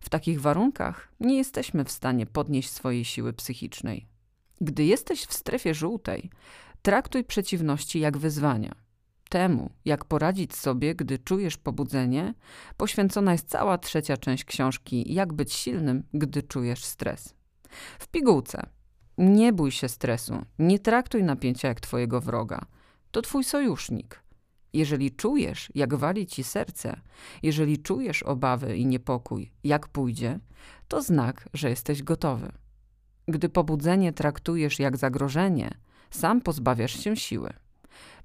W 0.00 0.08
takich 0.08 0.40
warunkach 0.40 1.08
nie 1.20 1.36
jesteśmy 1.36 1.84
w 1.84 1.90
stanie 1.90 2.26
podnieść 2.26 2.70
swojej 2.70 3.04
siły 3.04 3.32
psychicznej. 3.32 4.06
Gdy 4.60 4.84
jesteś 4.84 5.24
w 5.24 5.32
strefie 5.32 5.74
żółtej, 5.74 6.30
traktuj 6.82 7.24
przeciwności 7.24 8.00
jak 8.00 8.18
wyzwania. 8.18 8.85
Temu, 9.28 9.70
jak 9.84 10.04
poradzić 10.04 10.56
sobie, 10.56 10.94
gdy 10.94 11.18
czujesz 11.18 11.56
pobudzenie, 11.56 12.34
poświęcona 12.76 13.32
jest 13.32 13.48
cała 13.48 13.78
trzecia 13.78 14.16
część 14.16 14.44
książki 14.44 15.14
Jak 15.14 15.32
być 15.32 15.52
silnym, 15.52 16.02
gdy 16.14 16.42
czujesz 16.42 16.84
stres. 16.84 17.34
W 17.98 18.08
pigułce. 18.08 18.66
Nie 19.18 19.52
bój 19.52 19.70
się 19.70 19.88
stresu, 19.88 20.42
nie 20.58 20.78
traktuj 20.78 21.24
napięcia 21.24 21.68
jak 21.68 21.80
twojego 21.80 22.20
wroga. 22.20 22.66
To 23.10 23.22
twój 23.22 23.44
sojusznik. 23.44 24.22
Jeżeli 24.72 25.10
czujesz, 25.10 25.72
jak 25.74 25.94
wali 25.94 26.26
ci 26.26 26.44
serce, 26.44 27.00
jeżeli 27.42 27.78
czujesz 27.78 28.22
obawy 28.22 28.76
i 28.76 28.86
niepokój, 28.86 29.52
jak 29.64 29.88
pójdzie, 29.88 30.40
to 30.88 31.02
znak, 31.02 31.48
że 31.54 31.70
jesteś 31.70 32.02
gotowy. 32.02 32.52
Gdy 33.28 33.48
pobudzenie 33.48 34.12
traktujesz 34.12 34.78
jak 34.78 34.96
zagrożenie, 34.96 35.70
sam 36.10 36.40
pozbawiasz 36.40 37.04
się 37.04 37.16
siły. 37.16 37.52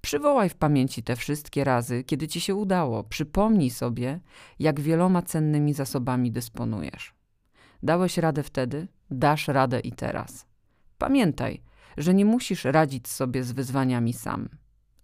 Przywołaj 0.02 0.50
w 0.50 0.56
pamięci 0.56 1.04
te 1.04 1.16
wszystkie 1.16 1.64
razy, 1.64 2.04
kiedy 2.04 2.28
ci 2.28 2.42
się 2.42 2.56
udało. 2.56 3.04
Przypomnij 3.04 3.70
sobie, 3.70 4.20
jak 4.60 4.80
wieloma 4.80 5.22
cennymi 5.22 5.74
zasobami 5.74 6.32
dysponujesz. 6.32 7.14
Dałeś 7.84 8.18
radę 8.18 8.44
wtedy, 8.44 8.88
dasz 9.12 9.48
radę 9.48 9.80
i 9.80 9.92
teraz. 9.92 10.46
Pamiętaj, 10.98 11.64
że 11.98 12.14
nie 12.14 12.26
musisz 12.26 12.66
radzić 12.66 13.08
sobie 13.08 13.44
z 13.44 13.52
wyzwaniami 13.52 14.14
sam. 14.14 14.50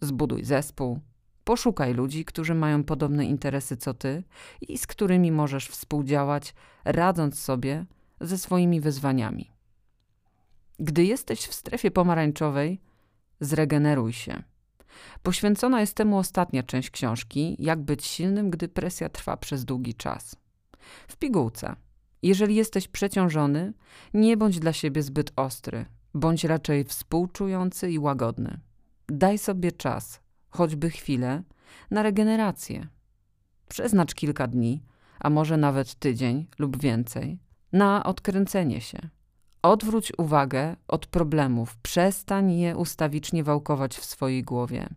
Zbuduj 0.02 0.44
zespół, 0.44 1.00
poszukaj 1.44 1.94
ludzi, 1.94 2.26
którzy 2.26 2.56
mają 2.56 2.84
podobne 2.84 3.26
interesy 3.26 3.78
co 3.78 3.94
ty 3.94 4.24
i 4.62 4.78
z 4.78 4.88
którymi 4.88 5.32
możesz 5.32 5.68
współdziałać, 5.68 6.54
radząc 6.86 7.40
sobie 7.40 7.86
ze 8.22 8.38
swoimi 8.38 8.82
wyzwaniami. 8.82 9.52
Gdy 10.80 11.06
jesteś 11.06 11.40
w 11.40 11.54
strefie 11.54 11.92
pomarańczowej, 11.92 12.82
zregeneruj 13.40 14.14
się. 14.14 14.44
Poświęcona 15.24 15.82
jest 15.82 15.94
temu 15.94 16.18
ostatnia 16.18 16.64
część 16.64 16.90
książki, 16.90 17.56
jak 17.60 17.82
być 17.82 18.06
silnym, 18.06 18.50
gdy 18.50 18.68
presja 18.68 19.10
trwa 19.10 19.38
przez 19.38 19.66
długi 19.66 19.94
czas. 19.94 20.36
W 21.08 21.18
pigułce. 21.18 21.76
Jeżeli 22.24 22.56
jesteś 22.56 22.88
przeciążony, 22.88 23.74
nie 24.14 24.38
bądź 24.38 24.60
dla 24.60 24.74
siebie 24.74 25.04
zbyt 25.04 25.32
ostry, 25.36 25.86
bądź 26.14 26.44
raczej 26.44 26.84
współczujący 26.84 27.92
i 27.92 28.00
łagodny. 28.00 28.60
Daj 29.08 29.38
sobie 29.38 29.72
czas, 29.72 30.20
choćby 30.50 30.90
chwilę, 30.90 31.44
na 31.92 32.04
regenerację. 32.04 32.88
Przeznacz 33.70 34.16
kilka 34.16 34.48
dni, 34.48 34.84
a 35.20 35.30
może 35.30 35.58
nawet 35.58 35.96
tydzień 35.96 36.48
lub 36.60 36.78
więcej, 36.78 37.40
na 37.74 38.04
odkręcenie 38.04 38.82
się. 38.82 39.10
Odwróć 39.68 40.14
uwagę 40.18 40.76
od 40.88 41.08
problemów, 41.08 41.78
przestań 41.78 42.52
je 42.52 42.78
ustawicznie 42.78 43.44
wałkować 43.44 43.98
w 43.98 44.06
swojej 44.06 44.44
głowie. 44.44 44.90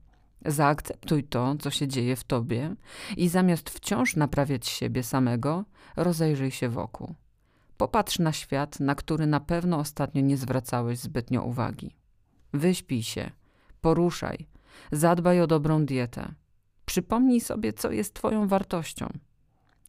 Zaakceptuj 0.47 1.25
to, 1.25 1.57
co 1.61 1.71
się 1.71 1.89
dzieje 1.89 2.17
w 2.17 2.25
tobie 2.25 2.75
i 3.17 3.29
zamiast 3.29 3.71
wciąż 3.71 4.17
naprawiać 4.17 4.69
siebie 4.69 5.03
samego, 5.03 5.65
rozejrzyj 5.97 6.51
się 6.51 6.69
wokół. 6.69 7.15
Popatrz 7.77 8.19
na 8.19 8.33
świat, 8.33 8.81
na 8.81 8.95
który 8.95 9.27
na 9.27 9.41
pewno 9.41 9.79
ostatnio 9.79 10.23
nie 10.23 10.37
zwracałeś 10.37 10.99
zbytnio 10.99 11.43
uwagi. 11.43 11.97
Wyśpij 12.53 13.03
się, 13.03 13.31
poruszaj, 13.81 14.49
zadbaj 14.93 15.41
o 15.41 15.47
dobrą 15.47 15.87
dietę. 15.87 16.35
Przypomnij 16.87 17.41
sobie, 17.41 17.73
co 17.73 17.91
jest 17.91 18.15
Twoją 18.15 18.49
wartością. 18.49 19.09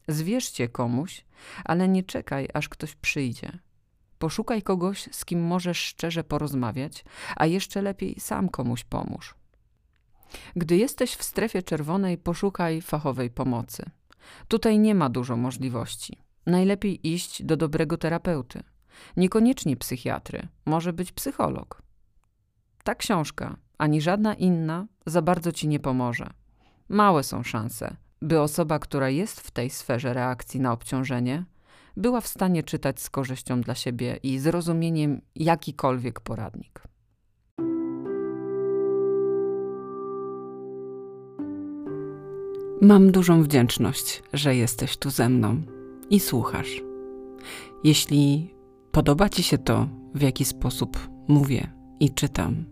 Zwierzcie 0.08 0.70
komuś, 0.70 1.26
ale 1.66 1.88
nie 1.88 2.04
czekaj, 2.04 2.48
aż 2.54 2.70
ktoś 2.70 2.96
przyjdzie. 2.96 3.60
Poszukaj 4.22 4.62
kogoś, 4.62 5.10
z 5.12 5.26
kim 5.26 5.44
możesz 5.44 5.78
szczerze 5.78 6.24
porozmawiać, 6.24 7.06
a 7.36 7.46
jeszcze 7.46 7.82
lepiej 7.82 8.20
sam 8.20 8.50
komuś 8.50 8.84
pomóż. 8.84 9.36
Gdy 10.56 10.78
jesteś 10.78 11.16
w 11.16 11.24
strefie 11.24 11.64
czerwonej, 11.64 12.18
poszukaj 12.18 12.82
fachowej 12.82 13.30
pomocy. 13.30 13.86
Tutaj 14.48 14.80
nie 14.80 14.96
ma 14.96 15.10
dużo 15.10 15.38
możliwości. 15.38 16.18
Najlepiej 16.46 17.08
iść 17.14 17.44
do 17.44 17.58
dobrego 17.58 17.98
terapeuty. 17.98 18.64
Niekoniecznie 19.18 19.78
psychiatry, 19.78 20.48
może 20.66 20.94
być 20.94 21.12
psycholog. 21.12 21.82
Ta 22.84 22.96
książka, 22.96 23.58
ani 23.78 24.02
żadna 24.02 24.34
inna, 24.34 24.88
za 25.06 25.22
bardzo 25.22 25.52
ci 25.52 25.68
nie 25.68 25.80
pomoże. 25.80 26.30
Małe 26.90 27.24
są 27.24 27.44
szanse, 27.44 27.96
by 28.22 28.42
osoba, 28.42 28.80
która 28.80 29.10
jest 29.10 29.42
w 29.42 29.52
tej 29.52 29.70
sferze 29.70 30.14
reakcji 30.14 30.60
na 30.60 30.72
obciążenie, 30.72 31.46
była 31.98 32.22
w 32.22 32.28
stanie 32.28 32.64
czytać 32.64 33.02
z 33.02 33.10
korzyścią 33.10 33.62
dla 33.62 33.76
siebie 33.76 34.20
i 34.24 34.40
zrozumieniem 34.40 35.22
jakikolwiek 35.36 36.20
poradnik. 36.20 36.84
Mam 42.82 43.12
dużą 43.12 43.44
wdzięczność, 43.44 44.24
że 44.34 44.56
jesteś 44.56 44.98
tu 44.98 45.10
ze 45.10 45.30
mną 45.30 45.62
i 46.10 46.20
słuchasz. 46.20 46.82
Jeśli 47.84 48.54
podoba 48.92 49.30
Ci 49.30 49.44
się 49.44 49.58
to, 49.58 49.88
w 50.16 50.22
jaki 50.22 50.46
sposób 50.46 51.10
mówię 51.28 51.72
i 52.00 52.10
czytam, 52.10 52.66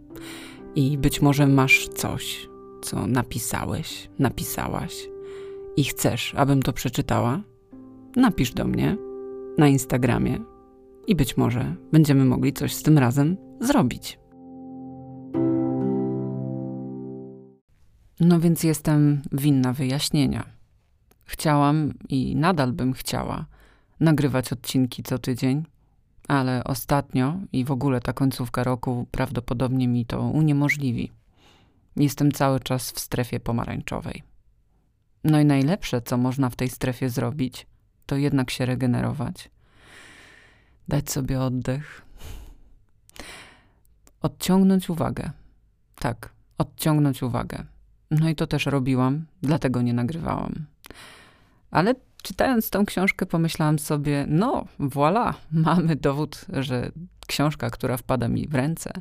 i 0.75 0.97
być 0.97 1.21
może 1.21 1.47
masz 1.47 1.87
coś, 1.87 2.49
co 2.81 3.07
napisałeś, 3.07 4.09
napisałaś 4.19 5.09
i 5.77 5.83
chcesz, 5.83 6.35
abym 6.35 6.61
to 6.61 6.73
przeczytała, 6.73 7.41
napisz 8.15 8.51
do 8.51 8.65
mnie 8.65 8.97
na 9.57 9.67
Instagramie 9.67 10.39
i 11.07 11.15
być 11.15 11.37
może 11.37 11.75
będziemy 11.91 12.25
mogli 12.25 12.53
coś 12.53 12.73
z 12.73 12.83
tym 12.83 12.97
razem 12.97 13.37
zrobić. 13.59 14.19
No 18.19 18.39
więc 18.39 18.63
jestem 18.63 19.21
winna 19.31 19.73
wyjaśnienia. 19.73 20.45
Chciałam 21.25 21.93
i 22.09 22.35
nadal 22.35 22.73
bym 22.73 22.93
chciała 22.93 23.45
nagrywać 23.99 24.53
odcinki 24.53 25.03
co 25.03 25.19
tydzień, 25.19 25.63
ale 26.27 26.63
ostatnio 26.63 27.39
i 27.51 27.65
w 27.65 27.71
ogóle 27.71 28.01
ta 28.01 28.13
końcówka 28.13 28.63
roku 28.63 29.07
prawdopodobnie 29.11 29.87
mi 29.87 30.05
to 30.05 30.21
uniemożliwi. 30.21 31.11
Jestem 31.95 32.31
cały 32.31 32.59
czas 32.59 32.91
w 32.91 32.99
strefie 32.99 33.39
pomarańczowej. 33.39 34.23
No 35.23 35.39
i 35.39 35.45
najlepsze, 35.45 36.01
co 36.01 36.17
można 36.17 36.49
w 36.49 36.55
tej 36.55 36.69
strefie 36.69 37.09
zrobić, 37.09 37.67
to 38.09 38.17
jednak 38.17 38.51
się 38.51 38.65
regenerować. 38.65 39.49
Dać 40.87 41.11
sobie 41.11 41.41
oddech. 41.41 42.01
Odciągnąć 44.21 44.89
uwagę. 44.89 45.31
Tak, 45.95 46.29
odciągnąć 46.57 47.23
uwagę. 47.23 47.65
No 48.11 48.29
i 48.29 48.35
to 48.35 48.47
też 48.47 48.65
robiłam, 48.65 49.25
dlatego 49.41 49.81
nie 49.81 49.93
nagrywałam. 49.93 50.65
Ale 51.71 51.95
czytając 52.23 52.69
tą 52.69 52.85
książkę, 52.85 53.25
pomyślałam 53.25 53.79
sobie: 53.79 54.25
no, 54.27 54.65
voilà, 54.79 55.33
mamy 55.67 55.95
dowód, 55.95 56.45
że 56.53 56.91
książka, 57.27 57.69
która 57.69 57.97
wpada 57.97 58.27
mi 58.27 58.47
w 58.47 58.55
ręce, 58.55 58.91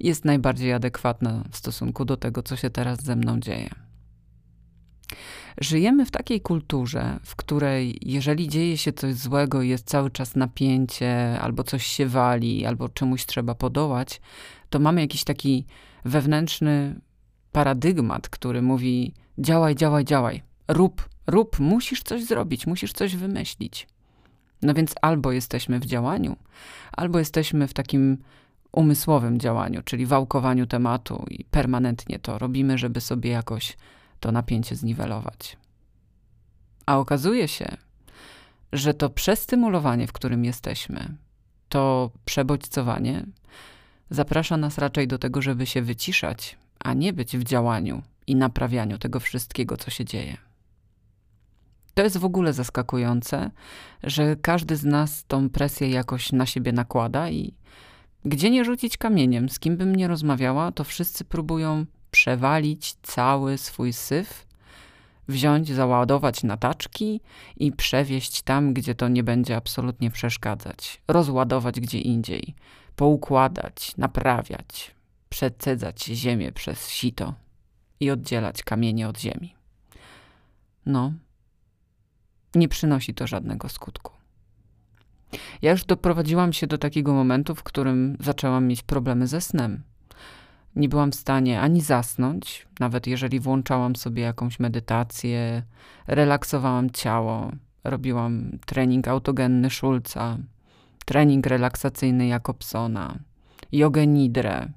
jest 0.00 0.24
najbardziej 0.24 0.72
adekwatna 0.72 1.44
w 1.50 1.56
stosunku 1.56 2.04
do 2.04 2.16
tego, 2.16 2.42
co 2.42 2.56
się 2.56 2.70
teraz 2.70 3.02
ze 3.02 3.16
mną 3.16 3.40
dzieje. 3.40 3.70
Żyjemy 5.60 6.06
w 6.06 6.10
takiej 6.10 6.40
kulturze, 6.40 7.20
w 7.24 7.36
której 7.36 7.98
jeżeli 8.02 8.48
dzieje 8.48 8.76
się 8.76 8.92
coś 8.92 9.14
złego, 9.14 9.62
jest 9.62 9.86
cały 9.86 10.10
czas 10.10 10.36
napięcie, 10.36 11.40
albo 11.40 11.64
coś 11.64 11.86
się 11.86 12.06
wali, 12.06 12.66
albo 12.66 12.88
czemuś 12.88 13.26
trzeba 13.26 13.54
podołać, 13.54 14.20
to 14.70 14.78
mamy 14.78 15.00
jakiś 15.00 15.24
taki 15.24 15.66
wewnętrzny 16.04 17.00
paradygmat, 17.52 18.28
który 18.28 18.62
mówi: 18.62 19.14
działaj, 19.38 19.74
działaj, 19.74 20.04
działaj, 20.04 20.42
rób, 20.68 21.08
rób, 21.26 21.60
musisz 21.60 22.02
coś 22.02 22.24
zrobić, 22.24 22.66
musisz 22.66 22.92
coś 22.92 23.16
wymyślić. 23.16 23.88
No 24.62 24.74
więc 24.74 24.94
albo 25.02 25.32
jesteśmy 25.32 25.80
w 25.80 25.86
działaniu, 25.86 26.36
albo 26.92 27.18
jesteśmy 27.18 27.68
w 27.68 27.74
takim 27.74 28.18
umysłowym 28.72 29.40
działaniu, 29.40 29.82
czyli 29.84 30.06
wałkowaniu 30.06 30.66
tematu 30.66 31.24
i 31.30 31.44
permanentnie 31.44 32.18
to 32.18 32.38
robimy, 32.38 32.78
żeby 32.78 33.00
sobie 33.00 33.30
jakoś 33.30 33.76
to 34.20 34.32
napięcie 34.32 34.76
zniwelować. 34.76 35.56
A 36.86 36.98
okazuje 36.98 37.48
się, 37.48 37.76
że 38.72 38.94
to 38.94 39.10
przestymulowanie, 39.10 40.06
w 40.06 40.12
którym 40.12 40.44
jesteśmy, 40.44 41.14
to 41.68 42.10
przebodźcowanie, 42.24 43.26
zaprasza 44.10 44.56
nas 44.56 44.78
raczej 44.78 45.08
do 45.08 45.18
tego, 45.18 45.42
żeby 45.42 45.66
się 45.66 45.82
wyciszać, 45.82 46.56
a 46.78 46.94
nie 46.94 47.12
być 47.12 47.36
w 47.36 47.44
działaniu 47.44 48.02
i 48.26 48.36
naprawianiu 48.36 48.98
tego 48.98 49.20
wszystkiego, 49.20 49.76
co 49.76 49.90
się 49.90 50.04
dzieje. 50.04 50.36
To 51.94 52.02
jest 52.02 52.16
w 52.16 52.24
ogóle 52.24 52.52
zaskakujące, 52.52 53.50
że 54.02 54.36
każdy 54.36 54.76
z 54.76 54.84
nas 54.84 55.24
tą 55.24 55.50
presję 55.50 55.90
jakoś 55.90 56.32
na 56.32 56.46
siebie 56.46 56.72
nakłada 56.72 57.30
i 57.30 57.54
gdzie 58.24 58.50
nie 58.50 58.64
rzucić 58.64 58.96
kamieniem, 58.96 59.48
z 59.48 59.58
kim 59.58 59.76
bym 59.76 59.96
nie 59.96 60.08
rozmawiała, 60.08 60.72
to 60.72 60.84
wszyscy 60.84 61.24
próbują 61.24 61.86
przewalić 62.10 62.94
cały 63.02 63.58
swój 63.58 63.92
syf, 63.92 64.46
wziąć, 65.28 65.68
załadować 65.68 66.42
na 66.42 66.56
taczki 66.56 67.20
i 67.56 67.72
przewieźć 67.72 68.42
tam, 68.42 68.74
gdzie 68.74 68.94
to 68.94 69.08
nie 69.08 69.22
będzie 69.22 69.56
absolutnie 69.56 70.10
przeszkadzać, 70.10 71.02
rozładować 71.08 71.80
gdzie 71.80 72.00
indziej, 72.00 72.54
poukładać, 72.96 73.96
naprawiać, 73.96 74.94
przecedzać 75.28 76.04
ziemię 76.04 76.52
przez 76.52 76.90
sito 76.90 77.34
i 78.00 78.10
oddzielać 78.10 78.62
kamienie 78.62 79.08
od 79.08 79.20
ziemi. 79.20 79.54
No, 80.86 81.12
nie 82.54 82.68
przynosi 82.68 83.14
to 83.14 83.26
żadnego 83.26 83.68
skutku. 83.68 84.12
Ja 85.62 85.70
już 85.70 85.84
doprowadziłam 85.84 86.52
się 86.52 86.66
do 86.66 86.78
takiego 86.78 87.12
momentu, 87.12 87.54
w 87.54 87.62
którym 87.62 88.16
zaczęłam 88.20 88.66
mieć 88.66 88.82
problemy 88.82 89.26
ze 89.26 89.40
snem. 89.40 89.82
Nie 90.76 90.88
byłam 90.88 91.12
w 91.12 91.14
stanie 91.14 91.60
ani 91.60 91.80
zasnąć, 91.80 92.66
nawet 92.80 93.06
jeżeli 93.06 93.40
włączałam 93.40 93.96
sobie 93.96 94.22
jakąś 94.22 94.60
medytację, 94.60 95.62
relaksowałam 96.06 96.90
ciało, 96.90 97.52
robiłam 97.84 98.58
trening 98.66 99.08
autogenny 99.08 99.70
Schulza, 99.70 100.38
trening 101.04 101.46
relaksacyjny 101.46 102.26
Jakobsona, 102.26 103.18
jogę 103.72 104.06
nidrę, 104.06 104.68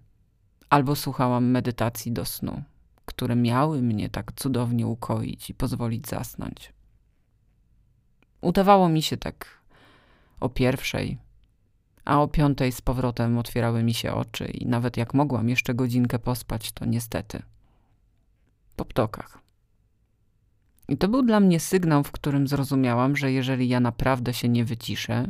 albo 0.69 0.95
słuchałam 0.95 1.45
medytacji 1.45 2.12
do 2.12 2.25
snu, 2.25 2.63
które 3.06 3.36
miały 3.36 3.82
mnie 3.82 4.10
tak 4.10 4.32
cudownie 4.32 4.88
ukoić 4.88 5.49
i 5.49 5.54
pozwolić 5.54 6.08
zasnąć. 6.08 6.73
Udawało 8.41 8.89
mi 8.89 9.01
się 9.01 9.17
tak 9.17 9.62
o 10.39 10.49
pierwszej, 10.49 11.17
a 12.06 12.22
o 12.22 12.28
piątej 12.28 12.72
z 12.72 12.82
powrotem 12.82 13.38
otwierały 13.38 13.84
mi 13.84 13.94
się 13.94 14.14
oczy 14.14 14.46
i 14.46 14.66
nawet 14.66 14.98
jak 14.98 15.14
mogłam 15.14 15.50
jeszcze 15.50 15.74
godzinkę 15.74 16.20
pospać, 16.20 16.72
to 16.72 16.86
niestety 16.86 17.42
po 18.76 18.86
ptokach. 18.86 19.40
I 20.90 20.98
to 20.98 21.08
był 21.08 21.24
dla 21.24 21.40
mnie 21.40 21.60
sygnał, 21.60 22.04
w 22.04 22.12
którym 22.12 22.48
zrozumiałam, 22.48 23.16
że 23.16 23.32
jeżeli 23.32 23.70
ja 23.70 23.80
naprawdę 23.80 24.34
się 24.34 24.50
nie 24.50 24.66
wyciszę, 24.66 25.28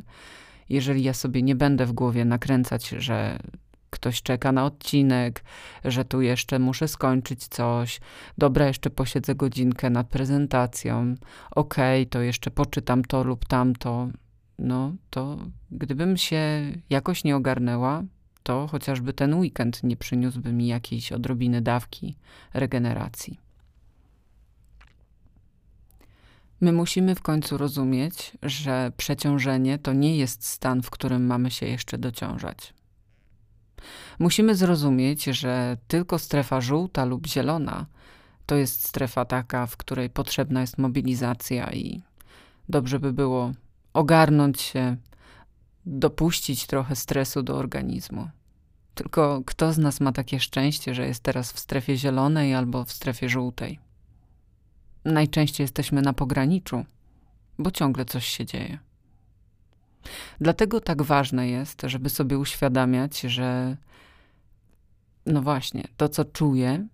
jeżeli 0.69 1.03
ja 1.03 1.13
sobie 1.13 1.41
nie 1.41 1.55
będę 1.55 1.85
w 1.85 1.93
głowie 1.93 2.25
nakręcać, 2.25 2.89
że 2.89 3.39
ktoś 3.89 4.21
czeka 4.21 4.51
na 4.51 4.65
odcinek, 4.65 5.43
że 5.85 6.05
tu 6.05 6.21
jeszcze 6.21 6.59
muszę 6.59 6.87
skończyć 6.87 7.47
coś, 7.47 7.99
dobra, 8.37 8.67
jeszcze 8.67 8.89
posiedzę 8.89 9.35
godzinkę 9.35 9.89
nad 9.89 10.07
prezentacją, 10.07 11.15
okej, 11.51 12.01
okay, 12.01 12.09
to 12.09 12.21
jeszcze 12.21 12.51
poczytam 12.51 13.03
to 13.03 13.23
lub 13.23 13.45
tamto, 13.45 14.07
no 14.61 14.93
to 15.09 15.37
gdybym 15.71 16.17
się 16.17 16.71
jakoś 16.89 17.23
nie 17.23 17.35
ogarnęła, 17.35 18.03
to 18.43 18.67
chociażby 18.67 19.13
ten 19.13 19.33
weekend 19.33 19.83
nie 19.83 19.97
przyniósłby 19.97 20.53
mi 20.53 20.67
jakiejś 20.67 21.11
odrobiny 21.11 21.61
dawki 21.61 22.15
regeneracji. 22.53 23.39
My 26.61 26.71
musimy 26.71 27.15
w 27.15 27.21
końcu 27.21 27.57
rozumieć, 27.57 28.31
że 28.43 28.91
przeciążenie 28.97 29.77
to 29.77 29.93
nie 29.93 30.17
jest 30.17 30.45
stan, 30.45 30.81
w 30.81 30.89
którym 30.89 31.25
mamy 31.25 31.51
się 31.51 31.65
jeszcze 31.65 31.97
dociążać. 31.97 32.73
Musimy 34.19 34.55
zrozumieć, 34.55 35.23
że 35.23 35.77
tylko 35.87 36.19
strefa 36.19 36.61
żółta 36.61 37.05
lub 37.05 37.27
zielona 37.27 37.85
to 38.45 38.55
jest 38.55 38.87
strefa 38.87 39.25
taka, 39.25 39.67
w 39.67 39.77
której 39.77 40.09
potrzebna 40.09 40.61
jest 40.61 40.77
mobilizacja 40.77 41.71
i 41.71 42.01
dobrze 42.69 42.99
by 42.99 43.13
było 43.13 43.51
ogarnąć 43.93 44.61
się, 44.61 44.97
dopuścić 45.85 46.67
trochę 46.67 46.95
stresu 46.95 47.43
do 47.43 47.57
organizmu. 47.57 48.29
Tylko 48.95 49.41
kto 49.45 49.73
z 49.73 49.77
nas 49.77 49.99
ma 49.99 50.11
takie 50.11 50.39
szczęście, 50.39 50.95
że 50.95 51.07
jest 51.07 51.23
teraz 51.23 51.51
w 51.51 51.59
strefie 51.59 51.97
zielonej 51.97 52.55
albo 52.55 52.85
w 52.85 52.91
strefie 52.91 53.29
żółtej? 53.29 53.79
Najczęściej 55.05 55.63
jesteśmy 55.63 56.01
na 56.01 56.13
pograniczu, 56.13 56.85
bo 57.59 57.71
ciągle 57.71 58.05
coś 58.05 58.25
się 58.25 58.45
dzieje. 58.45 58.79
Dlatego 60.41 60.81
tak 60.81 61.01
ważne 61.01 61.49
jest, 61.49 61.81
żeby 61.83 62.09
sobie 62.09 62.37
uświadamiać, 62.37 63.19
że 63.19 63.77
no 65.25 65.41
właśnie, 65.41 65.83
to 65.97 66.09
co 66.09 66.25
czuję, 66.25 66.87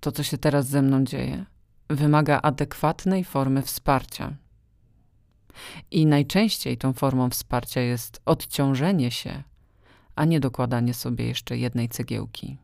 to 0.00 0.12
co 0.12 0.22
się 0.22 0.38
teraz 0.38 0.66
ze 0.66 0.82
mną 0.82 1.04
dzieje, 1.04 1.44
wymaga 1.88 2.40
adekwatnej 2.42 3.24
formy 3.24 3.62
wsparcia. 3.62 4.36
I 5.90 6.06
najczęściej 6.06 6.78
tą 6.78 6.92
formą 6.92 7.30
wsparcia 7.30 7.80
jest 7.80 8.20
odciążenie 8.24 9.10
się, 9.10 9.42
a 10.16 10.24
nie 10.24 10.40
dokładanie 10.40 10.94
sobie 10.94 11.26
jeszcze 11.26 11.58
jednej 11.58 11.88
cegiełki, 11.88 12.56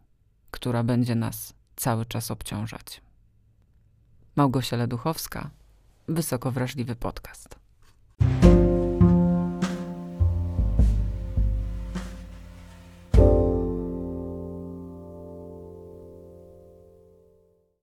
która 0.50 0.82
będzie 0.82 1.14
nas 1.14 1.54
cały 1.76 2.06
czas 2.06 2.30
obciążać. 2.30 3.00
Małgosia 4.36 4.76
Leduchowska, 4.76 5.50
Wysoko 6.08 6.50
Wrażliwy 6.52 6.96
Podcast. 6.96 7.58